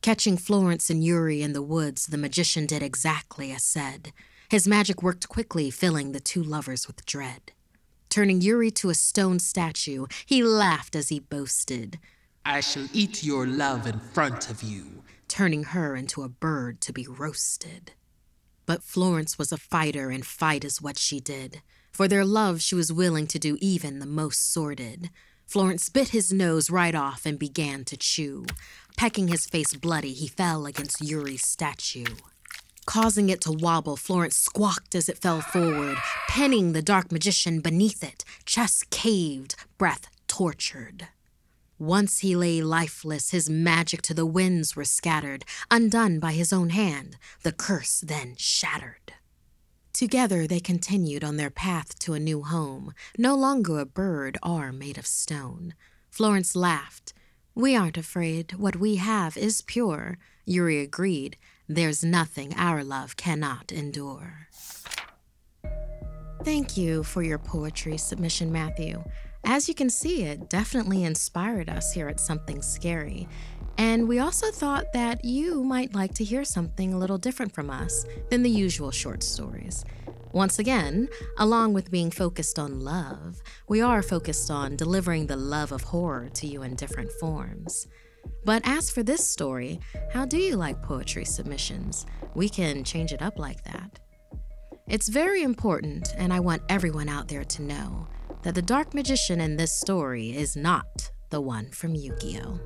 Catching 0.01 0.37
Florence 0.37 0.89
and 0.89 1.03
Yuri 1.03 1.41
in 1.41 1.53
the 1.53 1.61
woods, 1.61 2.07
the 2.07 2.17
magician 2.17 2.65
did 2.65 2.83
exactly 2.83 3.51
as 3.51 3.63
said. 3.63 4.13
His 4.49 4.67
magic 4.67 5.01
worked 5.01 5.29
quickly, 5.29 5.71
filling 5.71 6.11
the 6.11 6.19
two 6.19 6.43
lovers 6.43 6.87
with 6.87 7.05
dread. 7.05 7.51
Turning 8.09 8.41
Yuri 8.41 8.69
to 8.71 8.89
a 8.89 8.93
stone 8.93 9.39
statue, 9.39 10.05
he 10.25 10.43
laughed 10.43 10.95
as 10.95 11.09
he 11.09 11.19
boasted, 11.19 11.99
I 12.45 12.59
shall 12.59 12.87
eat 12.91 13.23
your 13.23 13.47
love 13.47 13.87
in 13.87 13.99
front 13.99 14.49
of 14.49 14.61
you, 14.61 15.03
turning 15.29 15.63
her 15.63 15.95
into 15.95 16.23
a 16.23 16.29
bird 16.29 16.81
to 16.81 16.91
be 16.91 17.07
roasted. 17.07 17.93
But 18.65 18.83
Florence 18.83 19.37
was 19.37 19.51
a 19.51 19.57
fighter, 19.57 20.09
and 20.09 20.25
fight 20.25 20.63
is 20.63 20.81
what 20.81 20.97
she 20.97 21.19
did. 21.19 21.61
For 21.91 22.07
their 22.07 22.25
love, 22.25 22.61
she 22.61 22.75
was 22.75 22.91
willing 22.91 23.27
to 23.27 23.39
do 23.39 23.57
even 23.61 23.99
the 23.99 24.05
most 24.05 24.51
sordid. 24.51 25.09
Florence 25.45 25.89
bit 25.89 26.09
his 26.09 26.33
nose 26.33 26.69
right 26.69 26.95
off 26.95 27.25
and 27.25 27.37
began 27.37 27.83
to 27.85 27.97
chew. 27.97 28.45
Pecking 28.97 29.27
his 29.27 29.45
face 29.45 29.73
bloody, 29.75 30.13
he 30.13 30.27
fell 30.27 30.65
against 30.65 31.01
Yuri's 31.01 31.45
statue. 31.45 32.05
Causing 32.85 33.29
it 33.29 33.41
to 33.41 33.51
wobble, 33.51 33.95
Florence 33.95 34.35
squawked 34.35 34.95
as 34.95 35.07
it 35.07 35.19
fell 35.19 35.41
forward, 35.41 35.97
pinning 36.27 36.73
the 36.73 36.81
dark 36.81 37.11
magician 37.11 37.61
beneath 37.61 38.03
it, 38.03 38.25
chest 38.45 38.89
caved, 38.89 39.55
breath 39.77 40.07
tortured. 40.27 41.07
Once 41.83 42.19
he 42.19 42.33
lay 42.33 42.61
lifeless, 42.61 43.31
his 43.31 43.49
magic 43.49 44.01
to 44.01 44.13
the 44.13 44.25
winds 44.25 44.73
were 44.73 44.85
scattered, 44.85 45.43
undone 45.69 46.17
by 46.17 46.31
his 46.31 46.53
own 46.53 46.69
hand, 46.69 47.17
the 47.41 47.51
curse 47.51 47.99
then 47.99 48.33
shattered. 48.37 49.11
Together 49.91 50.47
they 50.47 50.61
continued 50.61 51.25
on 51.25 51.35
their 51.35 51.49
path 51.49 51.99
to 51.99 52.13
a 52.13 52.19
new 52.21 52.41
home, 52.41 52.93
no 53.17 53.35
longer 53.35 53.79
a 53.79 53.85
bird 53.85 54.37
or 54.41 54.71
made 54.71 54.97
of 54.97 55.05
stone. 55.05 55.73
Florence 56.09 56.55
laughed. 56.55 57.11
We 57.53 57.75
aren't 57.75 57.97
afraid. 57.97 58.53
What 58.53 58.77
we 58.77 58.95
have 58.95 59.35
is 59.35 59.61
pure. 59.61 60.17
Yuri 60.45 60.79
agreed. 60.79 61.35
There's 61.67 62.01
nothing 62.01 62.53
our 62.55 62.81
love 62.81 63.17
cannot 63.17 63.73
endure. 63.73 64.47
Thank 66.45 66.77
you 66.77 67.03
for 67.03 67.23
your 67.23 67.39
poetry 67.39 67.97
submission, 67.97 68.53
Matthew. 68.53 69.03
As 69.45 69.67
you 69.67 69.75
can 69.75 69.89
see, 69.89 70.23
it 70.23 70.49
definitely 70.49 71.03
inspired 71.03 71.69
us 71.69 71.91
here 71.93 72.07
at 72.07 72.19
Something 72.19 72.61
Scary. 72.61 73.27
And 73.77 74.07
we 74.07 74.19
also 74.19 74.51
thought 74.51 74.93
that 74.93 75.25
you 75.25 75.63
might 75.63 75.93
like 75.93 76.13
to 76.15 76.23
hear 76.23 76.45
something 76.45 76.93
a 76.93 76.97
little 76.97 77.17
different 77.17 77.53
from 77.53 77.69
us 77.69 78.05
than 78.29 78.41
the 78.41 78.49
usual 78.49 78.91
short 78.91 79.21
stories. 79.21 79.83
Once 80.31 80.59
again, 80.59 81.09
along 81.37 81.73
with 81.73 81.91
being 81.91 82.09
focused 82.09 82.57
on 82.57 82.79
love, 82.79 83.41
we 83.67 83.81
are 83.81 84.01
focused 84.01 84.49
on 84.49 84.75
delivering 84.75 85.27
the 85.27 85.35
love 85.35 85.71
of 85.71 85.83
horror 85.83 86.29
to 86.29 86.47
you 86.47 86.63
in 86.63 86.75
different 86.75 87.11
forms. 87.19 87.87
But 88.45 88.61
as 88.65 88.89
for 88.89 89.03
this 89.03 89.27
story, 89.27 89.79
how 90.11 90.25
do 90.25 90.37
you 90.37 90.55
like 90.55 90.81
poetry 90.81 91.25
submissions? 91.25 92.05
We 92.33 92.47
can 92.47 92.83
change 92.83 93.11
it 93.11 93.21
up 93.21 93.37
like 93.37 93.63
that. 93.65 93.99
It's 94.87 95.09
very 95.09 95.43
important, 95.43 96.13
and 96.17 96.31
I 96.31 96.39
want 96.39 96.63
everyone 96.69 97.09
out 97.09 97.27
there 97.27 97.43
to 97.43 97.61
know 97.61 98.07
that 98.43 98.55
the 98.55 98.61
dark 98.61 98.93
magician 98.93 99.39
in 99.39 99.55
this 99.55 99.71
story 99.71 100.35
is 100.35 100.55
not 100.55 101.11
the 101.29 101.39
one 101.39 101.69
from 101.71 101.95
Yu 101.95 102.13
Gi 102.19 102.39
Oh! 102.43 102.59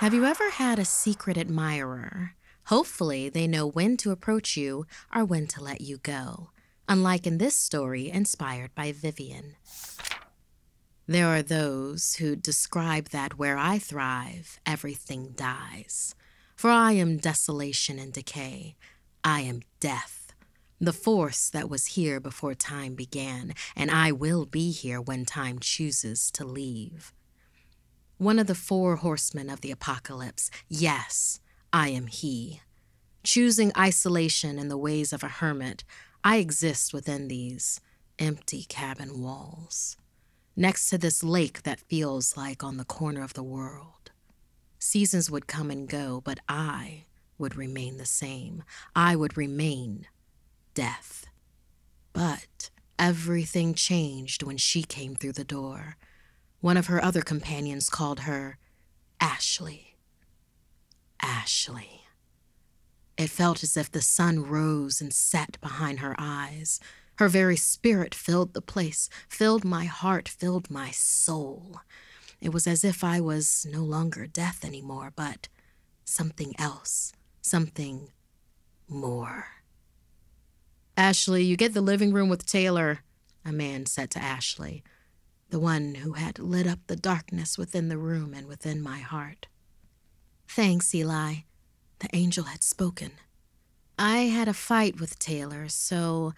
Have 0.00 0.14
you 0.14 0.24
ever 0.24 0.50
had 0.50 0.78
a 0.78 0.84
secret 0.84 1.38
admirer? 1.38 2.34
Hopefully, 2.66 3.28
they 3.28 3.46
know 3.46 3.66
when 3.66 3.96
to 3.98 4.10
approach 4.10 4.56
you 4.56 4.86
or 5.14 5.24
when 5.24 5.46
to 5.48 5.62
let 5.62 5.80
you 5.80 5.98
go, 5.98 6.50
unlike 6.88 7.26
in 7.26 7.38
this 7.38 7.56
story 7.56 8.10
inspired 8.10 8.74
by 8.74 8.92
Vivian. 8.92 9.56
There 11.06 11.26
are 11.26 11.42
those 11.42 12.14
who 12.14 12.36
describe 12.36 13.08
that 13.08 13.38
where 13.38 13.58
I 13.58 13.78
thrive, 13.78 14.60
everything 14.66 15.32
dies. 15.34 16.14
For 16.60 16.68
I 16.68 16.92
am 16.92 17.16
desolation 17.16 17.98
and 17.98 18.12
decay. 18.12 18.76
I 19.24 19.40
am 19.40 19.62
death, 19.80 20.34
the 20.78 20.92
force 20.92 21.48
that 21.48 21.70
was 21.70 21.96
here 21.96 22.20
before 22.20 22.52
time 22.54 22.94
began, 22.94 23.54
and 23.74 23.90
I 23.90 24.12
will 24.12 24.44
be 24.44 24.70
here 24.70 25.00
when 25.00 25.24
time 25.24 25.58
chooses 25.58 26.30
to 26.32 26.44
leave 26.44 27.14
one 28.18 28.38
of 28.38 28.46
the 28.46 28.54
four 28.54 28.96
horsemen 28.96 29.48
of 29.48 29.62
the 29.62 29.70
apocalypse. 29.70 30.50
Yes, 30.68 31.40
I 31.72 31.88
am 31.88 32.08
he. 32.08 32.60
Choosing 33.24 33.72
isolation 33.74 34.58
in 34.58 34.68
the 34.68 34.76
ways 34.76 35.14
of 35.14 35.24
a 35.24 35.28
hermit, 35.28 35.82
I 36.22 36.36
exist 36.36 36.92
within 36.92 37.28
these 37.28 37.80
empty 38.18 38.64
cabin 38.64 39.22
walls, 39.22 39.96
next 40.54 40.90
to 40.90 40.98
this 40.98 41.24
lake 41.24 41.62
that 41.62 41.80
feels 41.80 42.36
like 42.36 42.62
on 42.62 42.76
the 42.76 42.84
corner 42.84 43.22
of 43.22 43.32
the 43.32 43.42
world. 43.42 43.99
Seasons 44.80 45.30
would 45.30 45.46
come 45.46 45.70
and 45.70 45.86
go, 45.86 46.22
but 46.24 46.40
I 46.48 47.04
would 47.36 47.54
remain 47.54 47.98
the 47.98 48.06
same. 48.06 48.64
I 48.96 49.14
would 49.14 49.36
remain 49.36 50.06
death. 50.72 51.26
But 52.14 52.70
everything 52.98 53.74
changed 53.74 54.42
when 54.42 54.56
she 54.56 54.82
came 54.82 55.14
through 55.14 55.34
the 55.34 55.44
door. 55.44 55.96
One 56.60 56.78
of 56.78 56.86
her 56.86 57.02
other 57.02 57.20
companions 57.20 57.90
called 57.90 58.20
her 58.20 58.58
Ashley. 59.20 59.96
Ashley. 61.20 62.04
It 63.18 63.28
felt 63.28 63.62
as 63.62 63.76
if 63.76 63.92
the 63.92 64.00
sun 64.00 64.44
rose 64.46 65.02
and 65.02 65.12
set 65.12 65.60
behind 65.60 66.00
her 66.00 66.14
eyes. 66.18 66.80
Her 67.16 67.28
very 67.28 67.56
spirit 67.56 68.14
filled 68.14 68.54
the 68.54 68.62
place, 68.62 69.10
filled 69.28 69.62
my 69.62 69.84
heart, 69.84 70.26
filled 70.26 70.70
my 70.70 70.90
soul. 70.90 71.82
It 72.40 72.52
was 72.52 72.66
as 72.66 72.84
if 72.84 73.04
I 73.04 73.20
was 73.20 73.66
no 73.70 73.82
longer 73.82 74.26
death 74.26 74.64
anymore, 74.64 75.12
but 75.14 75.48
something 76.04 76.54
else, 76.58 77.12
something 77.42 78.10
more. 78.88 79.46
Ashley, 80.96 81.44
you 81.44 81.56
get 81.56 81.74
the 81.74 81.80
living 81.80 82.12
room 82.12 82.28
with 82.28 82.46
Taylor, 82.46 83.00
a 83.44 83.52
man 83.52 83.86
said 83.86 84.10
to 84.12 84.22
Ashley 84.22 84.82
the 85.50 85.58
one 85.58 85.96
who 85.96 86.12
had 86.12 86.38
lit 86.38 86.66
up 86.66 86.78
the 86.86 86.96
darkness 86.96 87.58
within 87.58 87.88
the 87.88 87.98
room 87.98 88.32
and 88.34 88.46
within 88.46 88.80
my 88.80 88.98
heart. 88.98 89.46
Thanks, 90.48 90.94
Eli. 90.94 91.34
The 91.98 92.08
angel 92.14 92.44
had 92.44 92.62
spoken. 92.62 93.12
I 93.98 94.18
had 94.18 94.48
a 94.48 94.54
fight 94.54 95.00
with 95.00 95.18
Taylor, 95.18 95.68
so 95.68 96.32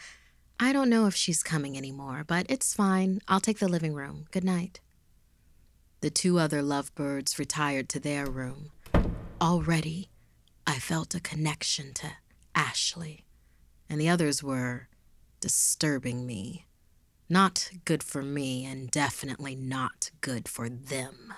I 0.58 0.72
don't 0.72 0.90
know 0.90 1.06
if 1.06 1.14
she's 1.14 1.42
coming 1.42 1.76
anymore, 1.76 2.24
but 2.26 2.46
it's 2.48 2.74
fine. 2.74 3.20
I'll 3.28 3.40
take 3.40 3.58
the 3.58 3.68
living 3.68 3.94
room. 3.94 4.26
Good 4.30 4.44
night. 4.44 4.80
The 6.02 6.10
two 6.10 6.40
other 6.40 6.62
lovebirds 6.62 7.38
retired 7.38 7.88
to 7.90 8.00
their 8.00 8.26
room. 8.26 8.72
Already, 9.40 10.10
I 10.66 10.80
felt 10.80 11.14
a 11.14 11.20
connection 11.20 11.94
to 11.94 12.14
Ashley, 12.56 13.24
and 13.88 14.00
the 14.00 14.08
others 14.08 14.42
were 14.42 14.88
disturbing 15.38 16.26
me. 16.26 16.66
Not 17.28 17.70
good 17.84 18.02
for 18.02 18.20
me, 18.20 18.64
and 18.64 18.90
definitely 18.90 19.54
not 19.54 20.10
good 20.20 20.48
for 20.48 20.68
them. 20.68 21.34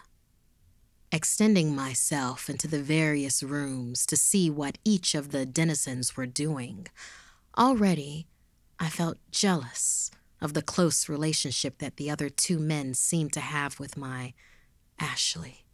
Extending 1.13 1.77
myself 1.77 2.49
into 2.49 2.67
the 2.67 2.83
various 2.83 3.43
rooms 3.43 4.07
to 4.07 4.17
see 4.17 4.49
what 4.49 4.79
each 4.83 5.15
of 5.15 5.31
the 5.31 5.45
denizens 5.45 6.17
were 6.17 6.25
doing, 6.25 6.87
already 7.59 8.29
I 8.81 8.89
felt 8.89 9.19
jealous 9.31 10.11
of 10.41 10.55
the 10.55 10.63
close 10.63 11.07
relationship 11.07 11.81
that 11.81 11.99
the 11.99 12.11
other 12.11 12.31
two 12.31 12.59
men 12.59 12.95
seemed 12.95 13.35
to 13.35 13.41
have 13.41 13.79
with 13.79 13.99
my 13.99 14.33
Ashley. 14.99 15.65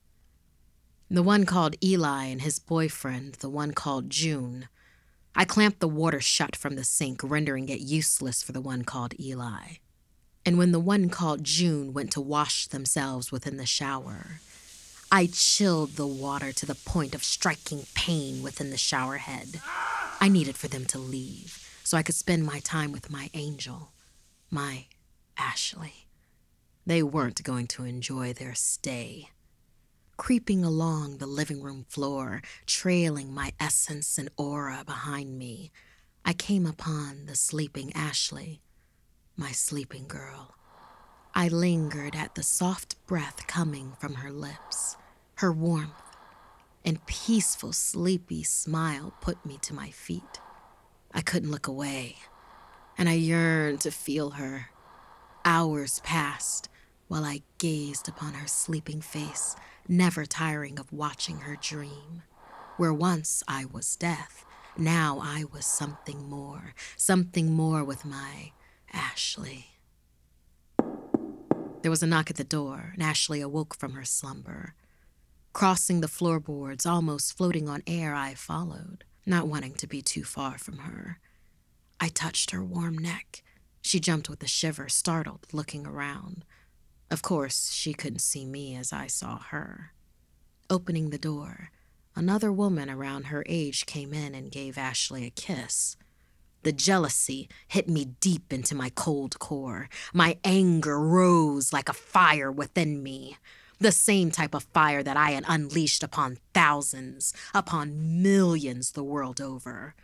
The 1.11 1.23
one 1.23 1.45
called 1.45 1.77
Eli 1.83 2.27
and 2.27 2.43
his 2.43 2.59
boyfriend, 2.59 3.35
the 3.35 3.51
one 3.51 3.73
called 3.73 4.11
June. 4.11 4.69
I 5.35 5.45
clamped 5.45 5.81
the 5.81 5.89
water 5.89 6.21
shut 6.21 6.55
from 6.55 6.77
the 6.77 6.85
sink, 6.85 7.21
rendering 7.23 7.69
it 7.69 7.81
useless 7.81 8.43
for 8.43 8.53
the 8.53 8.61
one 8.61 8.85
called 8.85 9.19
Eli 9.19 9.79
and 10.47 10.57
when 10.57 10.73
the 10.73 10.81
one 10.81 11.09
called 11.09 11.45
June 11.45 11.93
went 11.93 12.11
to 12.13 12.21
wash 12.21 12.67
themselves 12.67 13.31
within 13.31 13.57
the 13.57 13.67
shower, 13.67 14.41
I 15.13 15.29
chilled 15.33 15.97
the 15.97 16.07
water 16.07 16.53
to 16.53 16.67
the 16.67 16.75
point 16.75 17.15
of 17.15 17.25
striking 17.25 17.87
pain 17.95 18.43
within 18.43 18.71
the 18.71 18.77
shower 18.77 19.19
head. 19.19 19.61
I 20.21 20.29
needed 20.29 20.57
for 20.57 20.69
them 20.69 20.87
to 20.87 20.99
leave 20.99 21.67
so 21.85 21.97
I 21.97 22.03
could 22.03 22.15
spend 22.15 22.45
my 22.45 22.61
time 22.61 22.93
with 22.93 23.11
my 23.11 23.31
angel, 23.35 23.93
my 24.51 24.87
Ashley. 25.37 26.07
They 26.87 27.03
weren't 27.03 27.43
going 27.43 27.67
to 27.69 27.85
enjoy 27.85 28.33
their 28.33 28.55
stay. 28.55 29.31
Creeping 30.17 30.65
along 30.65 31.19
the 31.19 31.27
living 31.27 31.63
room 31.63 31.87
floor, 31.89 32.43
trailing 32.67 33.33
my 33.33 33.53
essence 33.59 34.19
and 34.19 34.29
aura 34.37 34.83
behind 34.85 35.39
me, 35.39 35.71
I 36.25 36.33
came 36.33 36.67
upon 36.67 37.27
the 37.27 37.37
sleeping 37.37 37.93
Ashley 37.95 38.61
my 39.41 39.53
sleeping 39.53 40.07
girl. 40.07 40.55
I 41.35 41.49
lingered 41.49 42.15
at 42.15 42.35
the 42.35 42.43
soft 42.43 42.95
breath 43.07 43.47
coming 43.47 43.95
from 43.99 44.17
her 44.17 44.31
lips, 44.31 44.99
her 45.37 45.51
warmth, 45.51 45.95
and 46.85 47.05
peaceful, 47.07 47.73
sleepy 47.73 48.43
smile 48.43 49.15
put 49.23 49.47
me 49.47 49.59
to 49.63 49.73
my 49.73 49.91
feet. 49.91 50.41
I 51.15 51.23
couldn't 51.23 51.51
look 51.51 51.67
away, 51.67 52.17
and 52.99 53.09
I 53.09 53.15
yearned 53.15 53.81
to 53.81 53.91
feel 53.91 54.31
her. 54.33 54.69
Hours 55.45 56.01
passed 56.01 56.69
while 57.09 57.25
I 57.25 57.43
gazed 57.59 58.09
upon 58.09 58.35
her 58.35 58.47
sleeping 58.47 59.01
face, 59.01 59.57
never 59.89 60.27
tiring 60.27 60.79
of 60.79 60.93
watching 60.93 61.39
her 61.41 61.57
dream. 61.57 62.23
Where 62.77 62.93
once 62.93 63.43
I 63.49 63.65
was 63.65 63.97
death, 63.97 64.45
now 64.77 65.19
I 65.21 65.45
was 65.53 65.67
something 65.67 66.29
more, 66.29 66.75
something 66.97 67.53
more 67.53 67.83
with 67.83 68.05
my 68.05 68.53
Ashley. 68.93 69.67
There 71.83 71.91
was 71.91 72.03
a 72.03 72.07
knock 72.07 72.31
at 72.31 72.37
the 72.37 72.45
door, 72.45 72.91
and 72.93 73.03
Ashley 73.03 73.41
awoke 73.41 73.75
from 73.75 73.93
her 73.95 74.05
slumber. 74.05 74.75
Crossing 75.53 76.01
the 76.01 76.09
floorboards, 76.09 76.85
almost 76.85 77.37
floating 77.37 77.69
on 77.69 77.83
air, 77.87 78.15
I 78.15 78.35
followed, 78.35 79.05
not 79.25 79.49
wanting 79.49 79.75
to 79.75 79.87
be 79.87 80.03
too 80.03 80.23
far 80.23 80.59
from 80.59 80.79
her. 80.79 81.19
I 81.99 82.09
touched 82.09 82.51
her 82.51 82.63
warm 82.63 82.97
neck. 82.99 83.43
She 83.83 84.01
jumped 84.01 84.29
with 84.29 84.43
a 84.43 84.49
shiver, 84.49 84.89
startled, 84.89 85.47
looking 85.53 85.87
around. 85.87 86.45
Of 87.11 87.23
course, 87.23 87.71
she 87.73 87.93
couldn't 87.95 88.21
see 88.21 88.45
me 88.45 88.77
as 88.77 88.93
I 88.93 89.07
saw 89.07 89.39
her. 89.51 89.93
Opening 90.69 91.11
the 91.11 91.19
door, 91.19 91.71
another 92.15 92.53
woman 92.53 92.89
around 92.89 93.25
her 93.25 93.43
age 93.47 93.87
came 93.87 94.13
in 94.15 94.35
and 94.35 94.51
gave 94.53 94.79
Ashley 94.79 95.27
a 95.27 95.31
kiss. 95.31 95.97
The 96.63 96.73
jealousy 96.73 97.49
hit 97.69 97.89
me 97.89 98.05
deep 98.21 98.53
into 98.53 98.75
my 98.75 98.91
cold 98.91 99.39
core. 99.39 99.89
My 100.13 100.39
anger 100.45 101.01
rose 101.01 101.73
like 101.73 101.89
a 101.89 101.95
fire 101.95 102.53
within 102.53 103.03
me. 103.03 103.39
The 103.79 103.93
same 103.93 104.31
type 104.31 104.55
of 104.55 104.65
fire 104.65 105.03
that 105.03 105.17
I 105.17 105.31
had 105.31 105.45
unleashed 105.49 106.03
upon 106.03 106.37
thousands, 106.53 107.33
upon 107.55 108.23
millions 108.23 108.93
the 108.93 109.03
world 109.03 109.41
over. 109.41 109.95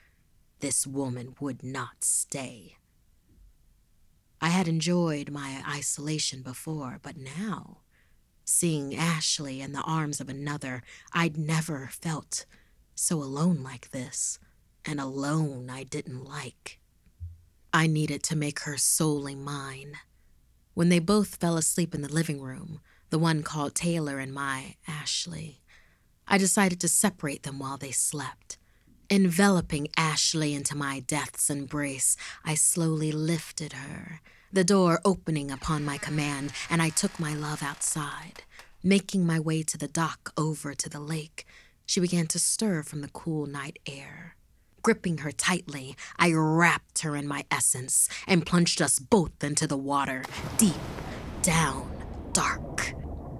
this 0.60 0.86
woman 0.86 1.34
would 1.40 1.62
not 1.62 2.02
stay. 2.02 2.76
I 4.40 4.48
had 4.48 4.68
enjoyed 4.68 5.30
my 5.30 5.62
isolation 5.68 6.42
before, 6.42 6.98
but 7.02 7.16
now, 7.16 7.78
seeing 8.44 8.94
Ashley 8.94 9.60
in 9.60 9.72
the 9.72 9.82
arms 9.82 10.20
of 10.20 10.28
another, 10.28 10.82
I'd 11.12 11.36
never 11.36 11.88
felt 11.92 12.44
so 12.94 13.22
alone 13.22 13.62
like 13.62 13.90
this, 13.90 14.38
and 14.84 15.00
alone 15.00 15.68
I 15.70 15.84
didn't 15.84 16.24
like. 16.24 16.80
I 17.72 17.86
needed 17.86 18.22
to 18.24 18.36
make 18.36 18.60
her 18.60 18.78
solely 18.78 19.34
mine. 19.34 19.94
When 20.74 20.88
they 20.88 20.98
both 20.98 21.36
fell 21.36 21.56
asleep 21.56 21.94
in 21.94 22.02
the 22.02 22.12
living 22.12 22.40
room, 22.40 22.80
the 23.10 23.18
one 23.18 23.42
called 23.42 23.74
Taylor 23.74 24.18
and 24.18 24.32
my 24.32 24.76
Ashley, 24.86 25.62
I 26.26 26.38
decided 26.38 26.80
to 26.80 26.88
separate 26.88 27.42
them 27.44 27.58
while 27.58 27.76
they 27.76 27.92
slept. 27.92 28.55
Enveloping 29.08 29.86
Ashley 29.96 30.52
into 30.52 30.76
my 30.76 30.98
death's 30.98 31.48
embrace, 31.48 32.16
I 32.44 32.54
slowly 32.56 33.12
lifted 33.12 33.72
her, 33.74 34.20
the 34.52 34.64
door 34.64 35.00
opening 35.04 35.52
upon 35.52 35.84
my 35.84 35.96
command, 35.96 36.52
and 36.68 36.82
I 36.82 36.88
took 36.88 37.20
my 37.20 37.32
love 37.32 37.62
outside. 37.62 38.42
Making 38.82 39.24
my 39.24 39.38
way 39.38 39.62
to 39.62 39.78
the 39.78 39.86
dock 39.86 40.32
over 40.36 40.74
to 40.74 40.88
the 40.88 40.98
lake, 40.98 41.46
she 41.84 42.00
began 42.00 42.26
to 42.26 42.40
stir 42.40 42.82
from 42.82 43.00
the 43.00 43.08
cool 43.08 43.46
night 43.46 43.78
air. 43.86 44.34
Gripping 44.82 45.18
her 45.18 45.30
tightly, 45.30 45.96
I 46.18 46.32
wrapped 46.32 47.02
her 47.02 47.14
in 47.14 47.28
my 47.28 47.44
essence 47.48 48.08
and 48.26 48.44
plunged 48.44 48.82
us 48.82 48.98
both 48.98 49.44
into 49.44 49.68
the 49.68 49.76
water, 49.76 50.24
deep, 50.58 50.74
down, 51.42 51.88
dark. 52.32 52.95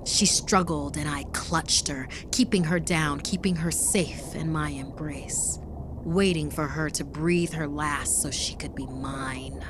She 0.06 0.24
struggled 0.24 0.96
and 0.96 1.08
I 1.08 1.24
clutched 1.32 1.88
her, 1.88 2.06
keeping 2.30 2.64
her 2.64 2.78
down, 2.78 3.20
keeping 3.20 3.56
her 3.56 3.72
safe 3.72 4.36
in 4.36 4.52
my 4.52 4.70
embrace, 4.70 5.58
waiting 6.04 6.48
for 6.48 6.68
her 6.68 6.88
to 6.90 7.04
breathe 7.04 7.52
her 7.54 7.66
last 7.66 8.22
so 8.22 8.30
she 8.30 8.54
could 8.54 8.74
be 8.74 8.86
mine. 8.86 9.64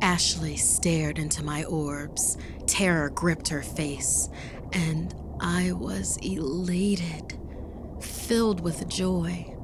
Ashley 0.00 0.56
stared 0.56 1.18
into 1.18 1.42
my 1.42 1.64
orbs, 1.64 2.36
terror 2.66 3.10
gripped 3.10 3.48
her 3.48 3.62
face, 3.62 4.28
and 4.72 5.12
I 5.40 5.72
was 5.72 6.18
elated, 6.22 7.36
filled 8.00 8.60
with 8.60 8.88
joy. 8.88 9.56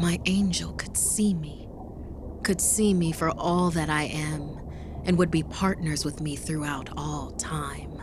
My 0.00 0.18
angel 0.26 0.72
could 0.72 0.96
see 0.96 1.34
me, 1.34 1.68
could 2.42 2.60
see 2.60 2.92
me 2.92 3.12
for 3.12 3.30
all 3.30 3.70
that 3.70 3.90
I 3.90 4.04
am, 4.04 4.58
and 5.04 5.16
would 5.18 5.30
be 5.30 5.44
partners 5.44 6.04
with 6.04 6.20
me 6.20 6.34
throughout 6.34 6.90
all 6.96 7.30
time. 7.32 7.95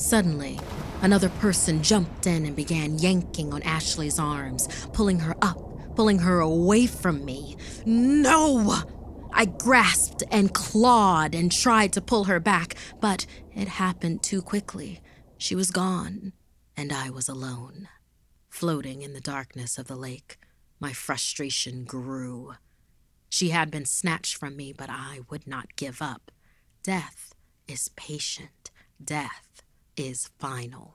Suddenly, 0.00 0.58
another 1.02 1.28
person 1.28 1.82
jumped 1.82 2.26
in 2.26 2.46
and 2.46 2.56
began 2.56 2.98
yanking 2.98 3.52
on 3.52 3.62
Ashley's 3.62 4.18
arms, 4.18 4.66
pulling 4.94 5.18
her 5.18 5.36
up, 5.42 5.94
pulling 5.94 6.20
her 6.20 6.40
away 6.40 6.86
from 6.86 7.22
me. 7.22 7.58
No! 7.84 8.76
I 9.30 9.44
grasped 9.44 10.22
and 10.30 10.54
clawed 10.54 11.34
and 11.34 11.52
tried 11.52 11.92
to 11.92 12.00
pull 12.00 12.24
her 12.24 12.40
back, 12.40 12.76
but 12.98 13.26
it 13.54 13.68
happened 13.68 14.22
too 14.22 14.40
quickly. 14.40 15.02
She 15.36 15.54
was 15.54 15.70
gone, 15.70 16.32
and 16.78 16.94
I 16.94 17.10
was 17.10 17.28
alone. 17.28 17.86
Floating 18.48 19.02
in 19.02 19.12
the 19.12 19.20
darkness 19.20 19.76
of 19.76 19.86
the 19.86 19.96
lake, 19.96 20.38
my 20.80 20.94
frustration 20.94 21.84
grew. 21.84 22.54
She 23.28 23.50
had 23.50 23.70
been 23.70 23.84
snatched 23.84 24.38
from 24.38 24.56
me, 24.56 24.72
but 24.72 24.88
I 24.88 25.20
would 25.28 25.46
not 25.46 25.76
give 25.76 26.00
up. 26.00 26.30
Death 26.82 27.34
is 27.68 27.90
patient. 27.96 28.70
Death 29.02 29.62
is 30.00 30.30
final. 30.38 30.94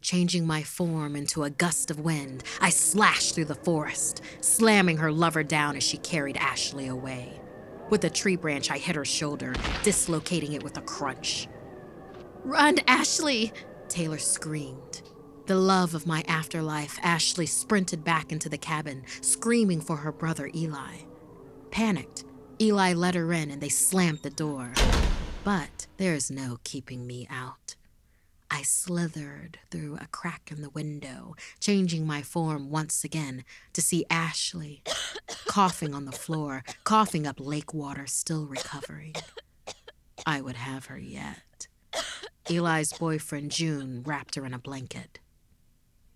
Changing 0.00 0.46
my 0.46 0.62
form 0.62 1.14
into 1.14 1.44
a 1.44 1.50
gust 1.50 1.90
of 1.90 2.00
wind, 2.00 2.42
I 2.60 2.70
slashed 2.70 3.34
through 3.34 3.44
the 3.44 3.54
forest, 3.54 4.22
slamming 4.40 4.96
her 4.96 5.12
lover 5.12 5.44
down 5.44 5.76
as 5.76 5.82
she 5.82 5.98
carried 5.98 6.38
Ashley 6.38 6.88
away. 6.88 7.40
With 7.90 8.04
a 8.04 8.10
tree 8.10 8.36
branch, 8.36 8.70
I 8.70 8.78
hit 8.78 8.96
her 8.96 9.04
shoulder, 9.04 9.54
dislocating 9.82 10.54
it 10.54 10.64
with 10.64 10.78
a 10.78 10.82
crunch. 10.82 11.46
Run, 12.42 12.78
Ashley! 12.88 13.52
Taylor 13.88 14.18
screamed. 14.18 15.02
The 15.46 15.56
love 15.56 15.94
of 15.94 16.06
my 16.06 16.24
afterlife, 16.26 16.98
Ashley 17.02 17.46
sprinted 17.46 18.02
back 18.02 18.32
into 18.32 18.48
the 18.48 18.58
cabin, 18.58 19.04
screaming 19.20 19.82
for 19.82 19.96
her 19.96 20.12
brother 20.12 20.50
Eli. 20.54 21.02
Panicked, 21.70 22.24
Eli 22.60 22.94
let 22.94 23.14
her 23.14 23.32
in 23.32 23.50
and 23.50 23.60
they 23.60 23.68
slammed 23.68 24.22
the 24.22 24.30
door. 24.30 24.72
But 25.44 25.86
there's 25.98 26.30
no 26.30 26.58
keeping 26.64 27.06
me 27.06 27.28
out. 27.30 27.76
I 28.52 28.60
slithered 28.60 29.58
through 29.70 29.96
a 29.96 30.06
crack 30.08 30.50
in 30.52 30.60
the 30.60 30.68
window, 30.68 31.34
changing 31.58 32.06
my 32.06 32.20
form 32.20 32.68
once 32.68 33.02
again 33.02 33.44
to 33.72 33.80
see 33.80 34.04
Ashley 34.10 34.82
coughing 35.46 35.94
on 35.94 36.04
the 36.04 36.12
floor, 36.12 36.62
coughing 36.84 37.26
up 37.26 37.40
lake 37.40 37.72
water, 37.72 38.06
still 38.06 38.44
recovering. 38.44 39.14
I 40.26 40.42
would 40.42 40.56
have 40.56 40.86
her 40.86 40.98
yet. 40.98 41.66
Eli's 42.50 42.92
boyfriend, 42.92 43.52
June, 43.52 44.02
wrapped 44.04 44.34
her 44.34 44.44
in 44.44 44.52
a 44.52 44.58
blanket. 44.58 45.18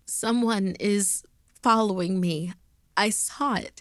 Someone 0.05 0.77
is 0.79 1.25
following 1.62 2.20
me. 2.20 2.53
I 2.99 3.09
saw 3.09 3.55
it. 3.55 3.81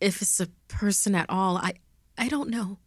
If 0.00 0.20
it's 0.20 0.40
a 0.40 0.48
person 0.66 1.14
at 1.14 1.30
all, 1.30 1.58
I, 1.58 1.74
I 2.18 2.28
don't 2.28 2.50
know. 2.50 2.78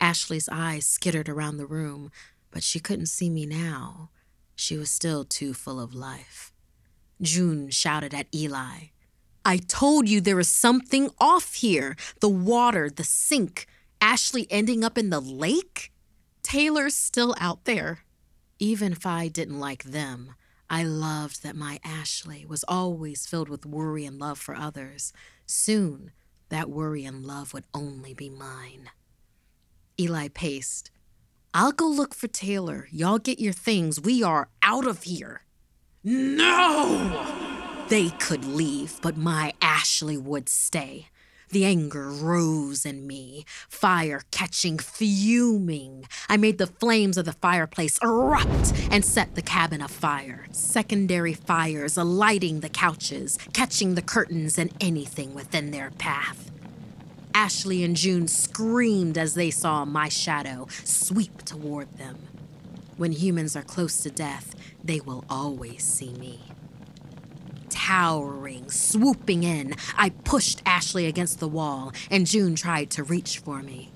Ashley's 0.00 0.48
eyes 0.52 0.86
skittered 0.86 1.28
around 1.28 1.56
the 1.56 1.66
room, 1.66 2.12
but 2.54 2.62
she 2.62 2.78
couldn't 2.78 3.06
see 3.06 3.28
me 3.28 3.44
now. 3.44 4.10
She 4.54 4.76
was 4.76 4.88
still 4.88 5.24
too 5.24 5.52
full 5.52 5.80
of 5.80 5.92
life. 5.92 6.52
June 7.20 7.68
shouted 7.68 8.14
at 8.14 8.28
Eli. 8.32 8.90
I 9.44 9.56
told 9.56 10.08
you 10.08 10.20
there 10.20 10.36
was 10.36 10.48
something 10.48 11.10
off 11.18 11.54
here. 11.54 11.96
The 12.20 12.28
water, 12.28 12.88
the 12.88 13.02
sink, 13.02 13.66
Ashley 14.00 14.46
ending 14.50 14.84
up 14.84 14.96
in 14.96 15.10
the 15.10 15.20
lake? 15.20 15.92
Taylor's 16.44 16.94
still 16.94 17.34
out 17.40 17.64
there. 17.64 18.04
Even 18.60 18.92
if 18.92 19.04
I 19.04 19.26
didn't 19.26 19.58
like 19.58 19.82
them, 19.82 20.34
I 20.70 20.84
loved 20.84 21.42
that 21.42 21.56
my 21.56 21.80
Ashley 21.84 22.46
was 22.46 22.64
always 22.68 23.26
filled 23.26 23.48
with 23.48 23.66
worry 23.66 24.06
and 24.06 24.20
love 24.20 24.38
for 24.38 24.54
others. 24.54 25.12
Soon, 25.44 26.12
that 26.50 26.70
worry 26.70 27.04
and 27.04 27.26
love 27.26 27.52
would 27.52 27.64
only 27.74 28.14
be 28.14 28.30
mine. 28.30 28.90
Eli 29.98 30.28
paced, 30.28 30.92
I'll 31.56 31.70
go 31.70 31.86
look 31.86 32.14
for 32.14 32.26
Taylor. 32.26 32.88
Y'all 32.90 33.18
get 33.18 33.38
your 33.38 33.52
things. 33.52 34.00
We 34.00 34.24
are 34.24 34.48
out 34.60 34.88
of 34.88 35.04
here. 35.04 35.42
No! 36.02 37.86
They 37.88 38.10
could 38.10 38.44
leave, 38.44 38.98
but 39.00 39.16
my 39.16 39.52
Ashley 39.62 40.16
would 40.16 40.48
stay. 40.48 41.06
The 41.50 41.64
anger 41.64 42.10
rose 42.10 42.84
in 42.84 43.06
me, 43.06 43.44
fire 43.68 44.22
catching, 44.32 44.78
fuming. 44.78 46.08
I 46.28 46.36
made 46.36 46.58
the 46.58 46.66
flames 46.66 47.16
of 47.16 47.24
the 47.24 47.34
fireplace 47.34 48.00
erupt 48.02 48.72
and 48.90 49.04
set 49.04 49.36
the 49.36 49.42
cabin 49.42 49.80
afire. 49.80 50.46
Secondary 50.50 51.34
fires 51.34 51.96
alighting 51.96 52.60
the 52.60 52.68
couches, 52.68 53.38
catching 53.52 53.94
the 53.94 54.02
curtains 54.02 54.58
and 54.58 54.72
anything 54.80 55.34
within 55.34 55.70
their 55.70 55.92
path. 55.98 56.50
Ashley 57.34 57.82
and 57.82 57.96
June 57.96 58.28
screamed 58.28 59.18
as 59.18 59.34
they 59.34 59.50
saw 59.50 59.84
my 59.84 60.08
shadow 60.08 60.68
sweep 60.84 61.42
toward 61.42 61.92
them. 61.98 62.16
When 62.96 63.10
humans 63.10 63.56
are 63.56 63.62
close 63.62 63.98
to 64.04 64.10
death, 64.10 64.54
they 64.84 65.00
will 65.00 65.24
always 65.28 65.82
see 65.82 66.14
me. 66.14 66.40
Towering, 67.70 68.70
swooping 68.70 69.42
in, 69.42 69.74
I 69.96 70.10
pushed 70.10 70.62
Ashley 70.64 71.06
against 71.06 71.40
the 71.40 71.48
wall, 71.48 71.92
and 72.08 72.24
June 72.24 72.54
tried 72.54 72.90
to 72.92 73.02
reach 73.02 73.38
for 73.38 73.62
me. 73.62 73.90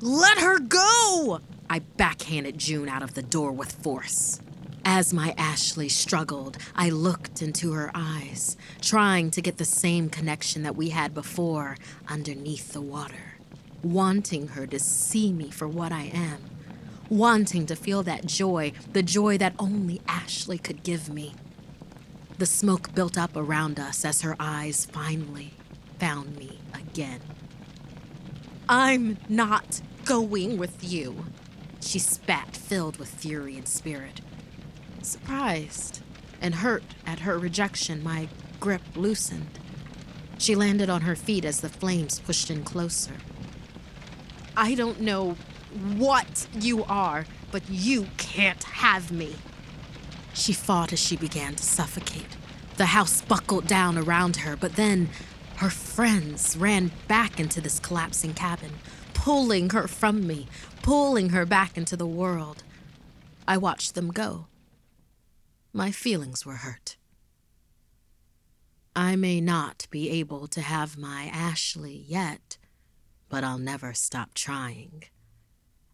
Let 0.00 0.38
her 0.38 0.60
go! 0.60 1.40
I 1.68 1.80
backhanded 1.80 2.56
June 2.56 2.88
out 2.88 3.02
of 3.02 3.14
the 3.14 3.22
door 3.22 3.50
with 3.50 3.72
force. 3.72 4.40
As 4.88 5.12
my 5.12 5.34
Ashley 5.36 5.88
struggled, 5.88 6.58
I 6.76 6.90
looked 6.90 7.42
into 7.42 7.72
her 7.72 7.90
eyes, 7.92 8.56
trying 8.80 9.32
to 9.32 9.42
get 9.42 9.56
the 9.56 9.64
same 9.64 10.08
connection 10.08 10.62
that 10.62 10.76
we 10.76 10.90
had 10.90 11.12
before 11.12 11.76
underneath 12.06 12.72
the 12.72 12.80
water, 12.80 13.34
wanting 13.82 14.46
her 14.46 14.64
to 14.68 14.78
see 14.78 15.32
me 15.32 15.50
for 15.50 15.66
what 15.66 15.90
I 15.90 16.04
am, 16.14 16.38
wanting 17.08 17.66
to 17.66 17.74
feel 17.74 18.04
that 18.04 18.26
joy, 18.26 18.74
the 18.92 19.02
joy 19.02 19.36
that 19.38 19.56
only 19.58 20.02
Ashley 20.06 20.56
could 20.56 20.84
give 20.84 21.12
me. 21.12 21.34
The 22.38 22.46
smoke 22.46 22.94
built 22.94 23.18
up 23.18 23.34
around 23.34 23.80
us 23.80 24.04
as 24.04 24.22
her 24.22 24.36
eyes 24.38 24.86
finally 24.86 25.54
found 25.98 26.36
me 26.36 26.60
again. 26.72 27.22
I'm 28.68 29.18
not 29.28 29.80
going 30.04 30.58
with 30.58 30.84
you, 30.84 31.24
she 31.80 31.98
spat, 31.98 32.56
filled 32.56 32.98
with 32.98 33.08
fury 33.08 33.56
and 33.56 33.66
spirit. 33.66 34.20
Surprised 35.06 36.00
and 36.40 36.56
hurt 36.56 36.82
at 37.06 37.20
her 37.20 37.38
rejection, 37.38 38.02
my 38.02 38.28
grip 38.58 38.82
loosened. 38.96 39.60
She 40.36 40.56
landed 40.56 40.90
on 40.90 41.02
her 41.02 41.14
feet 41.14 41.44
as 41.44 41.60
the 41.60 41.68
flames 41.68 42.18
pushed 42.18 42.50
in 42.50 42.64
closer. 42.64 43.12
I 44.56 44.74
don't 44.74 45.00
know 45.00 45.36
what 45.96 46.48
you 46.52 46.82
are, 46.86 47.24
but 47.52 47.62
you 47.70 48.08
can't 48.16 48.64
have 48.64 49.12
me. 49.12 49.36
She 50.34 50.52
fought 50.52 50.92
as 50.92 50.98
she 50.98 51.16
began 51.16 51.54
to 51.54 51.62
suffocate. 51.62 52.36
The 52.76 52.86
house 52.86 53.22
buckled 53.22 53.68
down 53.68 53.96
around 53.96 54.38
her, 54.38 54.56
but 54.56 54.74
then 54.74 55.08
Her 55.56 55.70
friends 55.70 56.54
ran 56.56 56.90
back 57.08 57.40
into 57.40 57.62
this 57.62 57.80
collapsing 57.80 58.34
cabin, 58.34 58.72
pulling 59.14 59.70
her 59.70 59.88
from 59.88 60.26
me, 60.26 60.48
pulling 60.82 61.30
her 61.30 61.46
back 61.46 61.78
into 61.78 61.96
the 61.96 62.06
world. 62.06 62.62
I 63.48 63.56
watched 63.56 63.94
them 63.94 64.10
go. 64.10 64.46
My 65.76 65.90
feelings 65.90 66.46
were 66.46 66.54
hurt. 66.54 66.96
I 68.96 69.14
may 69.14 69.42
not 69.42 69.86
be 69.90 70.08
able 70.08 70.46
to 70.46 70.62
have 70.62 70.96
my 70.96 71.30
Ashley 71.30 72.02
yet, 72.08 72.56
but 73.28 73.44
I'll 73.44 73.58
never 73.58 73.92
stop 73.92 74.32
trying. 74.32 75.04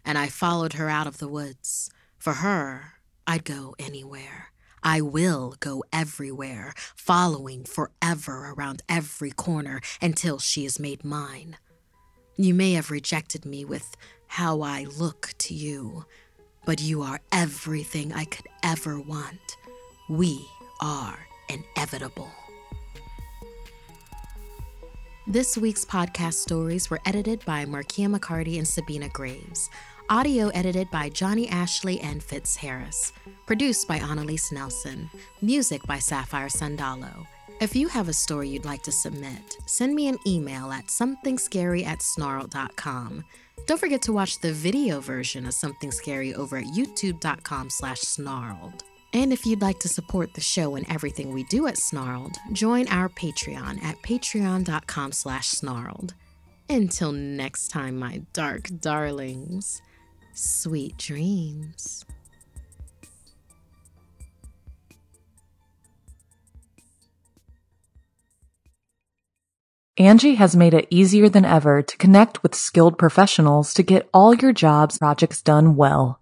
And 0.05 0.17
I 0.17 0.29
followed 0.29 0.75
her 0.75 0.89
out 0.89 1.09
of 1.09 1.19
the 1.19 1.27
woods. 1.27 1.91
For 2.17 2.35
her, 2.35 2.93
I'd 3.27 3.45
go 3.45 3.75
anywhere. 3.77 4.53
I 4.85 5.01
will 5.01 5.57
go 5.59 5.83
everywhere, 5.93 6.75
following 6.95 7.65
forever 7.65 8.53
around 8.53 8.83
every 8.89 9.33
corner 9.33 9.81
until 10.01 10.39
she 10.39 10.65
is 10.65 10.79
made 10.79 11.05
mine. 11.05 11.57
You 12.37 12.55
may 12.55 12.75
have 12.75 12.93
rejected 12.93 13.45
me 13.45 13.65
with 13.65 13.97
how 14.29 14.61
I 14.61 14.85
look 14.85 15.35
to 15.39 15.55
you, 15.55 16.05
but 16.65 16.81
you 16.81 17.03
are 17.03 17.19
everything 17.33 18.13
I 18.13 18.27
could 18.27 18.47
ever 18.63 19.01
want. 19.01 19.57
We 20.09 20.49
are 20.81 21.19
inevitable. 21.49 22.31
This 25.29 25.57
week's 25.57 25.85
podcast 25.85 26.35
stories 26.35 26.91
were 26.91 27.01
edited 27.07 27.45
by 27.45 27.65
Markia 27.65 28.13
McCarty 28.15 28.59
and 28.59 28.67
Sabina 28.67 29.09
Graves. 29.09 29.71
Audio 30.11 30.49
edited 30.49 30.91
by 30.91 31.09
Johnny 31.09 31.49
Ashley 31.49 32.01
and 32.01 32.21
Fitz 32.21 32.57
Harris. 32.57 33.13
Produced 33.47 33.87
by 33.87 33.99
Annalise 33.99 34.51
Nelson. 34.51 35.09
Music 35.41 35.81
by 35.87 36.01
Sapphire 36.01 36.49
Sandalo. 36.49 37.25
If 37.61 37.77
you 37.77 37.87
have 37.87 38.09
a 38.09 38.13
story 38.13 38.49
you'd 38.49 38.65
like 38.65 38.83
to 38.83 38.93
submit, 38.93 39.57
send 39.67 39.95
me 39.95 40.09
an 40.09 40.19
email 40.27 40.73
at 40.73 40.89
somethingscary 40.89 41.87
at 41.87 42.01
snarled.com. 42.01 43.25
Don't 43.67 43.79
forget 43.79 44.03
to 44.03 44.13
watch 44.13 44.41
the 44.41 44.53
video 44.53 44.99
version 44.99 45.47
of 45.47 45.55
Something 45.55 45.93
Scary 45.93 46.35
over 46.35 46.57
at 46.57 46.65
youtube.com 46.65 47.71
slash 47.71 48.01
snarled. 48.01 48.83
And 49.15 49.33
if 49.33 49.45
you'd 49.45 49.61
like 49.61 49.79
to 49.81 49.89
support 49.89 50.33
the 50.33 50.41
show 50.41 50.75
and 50.75 50.91
everything 50.91 51.33
we 51.33 51.45
do 51.45 51.67
at 51.67 51.77
Snarled, 51.77 52.37
join 52.53 52.89
our 52.89 53.11
Patreon 53.11 53.83
at 53.83 54.01
patreon.com 54.03 55.13
slash 55.13 55.49
snarled. 55.49 56.15
Until 56.71 57.13
next 57.13 57.69
time, 57.69 57.99
my 57.99 58.23
dark 58.33 58.71
darlings, 58.81 59.83
sweet 60.33 60.97
dreams. 60.97 62.07
Angi 70.01 70.37
has 70.37 70.57
made 70.57 70.73
it 70.73 70.89
easier 70.89 71.29
than 71.29 71.45
ever 71.45 71.83
to 71.83 71.97
connect 71.99 72.43
with 72.43 72.55
skilled 72.55 72.97
professionals 72.97 73.75
to 73.75 73.83
get 73.83 74.09
all 74.15 74.35
your 74.35 74.55
jobs 74.55 74.97
projects 74.97 75.43
done 75.43 75.77
well. 75.77 76.22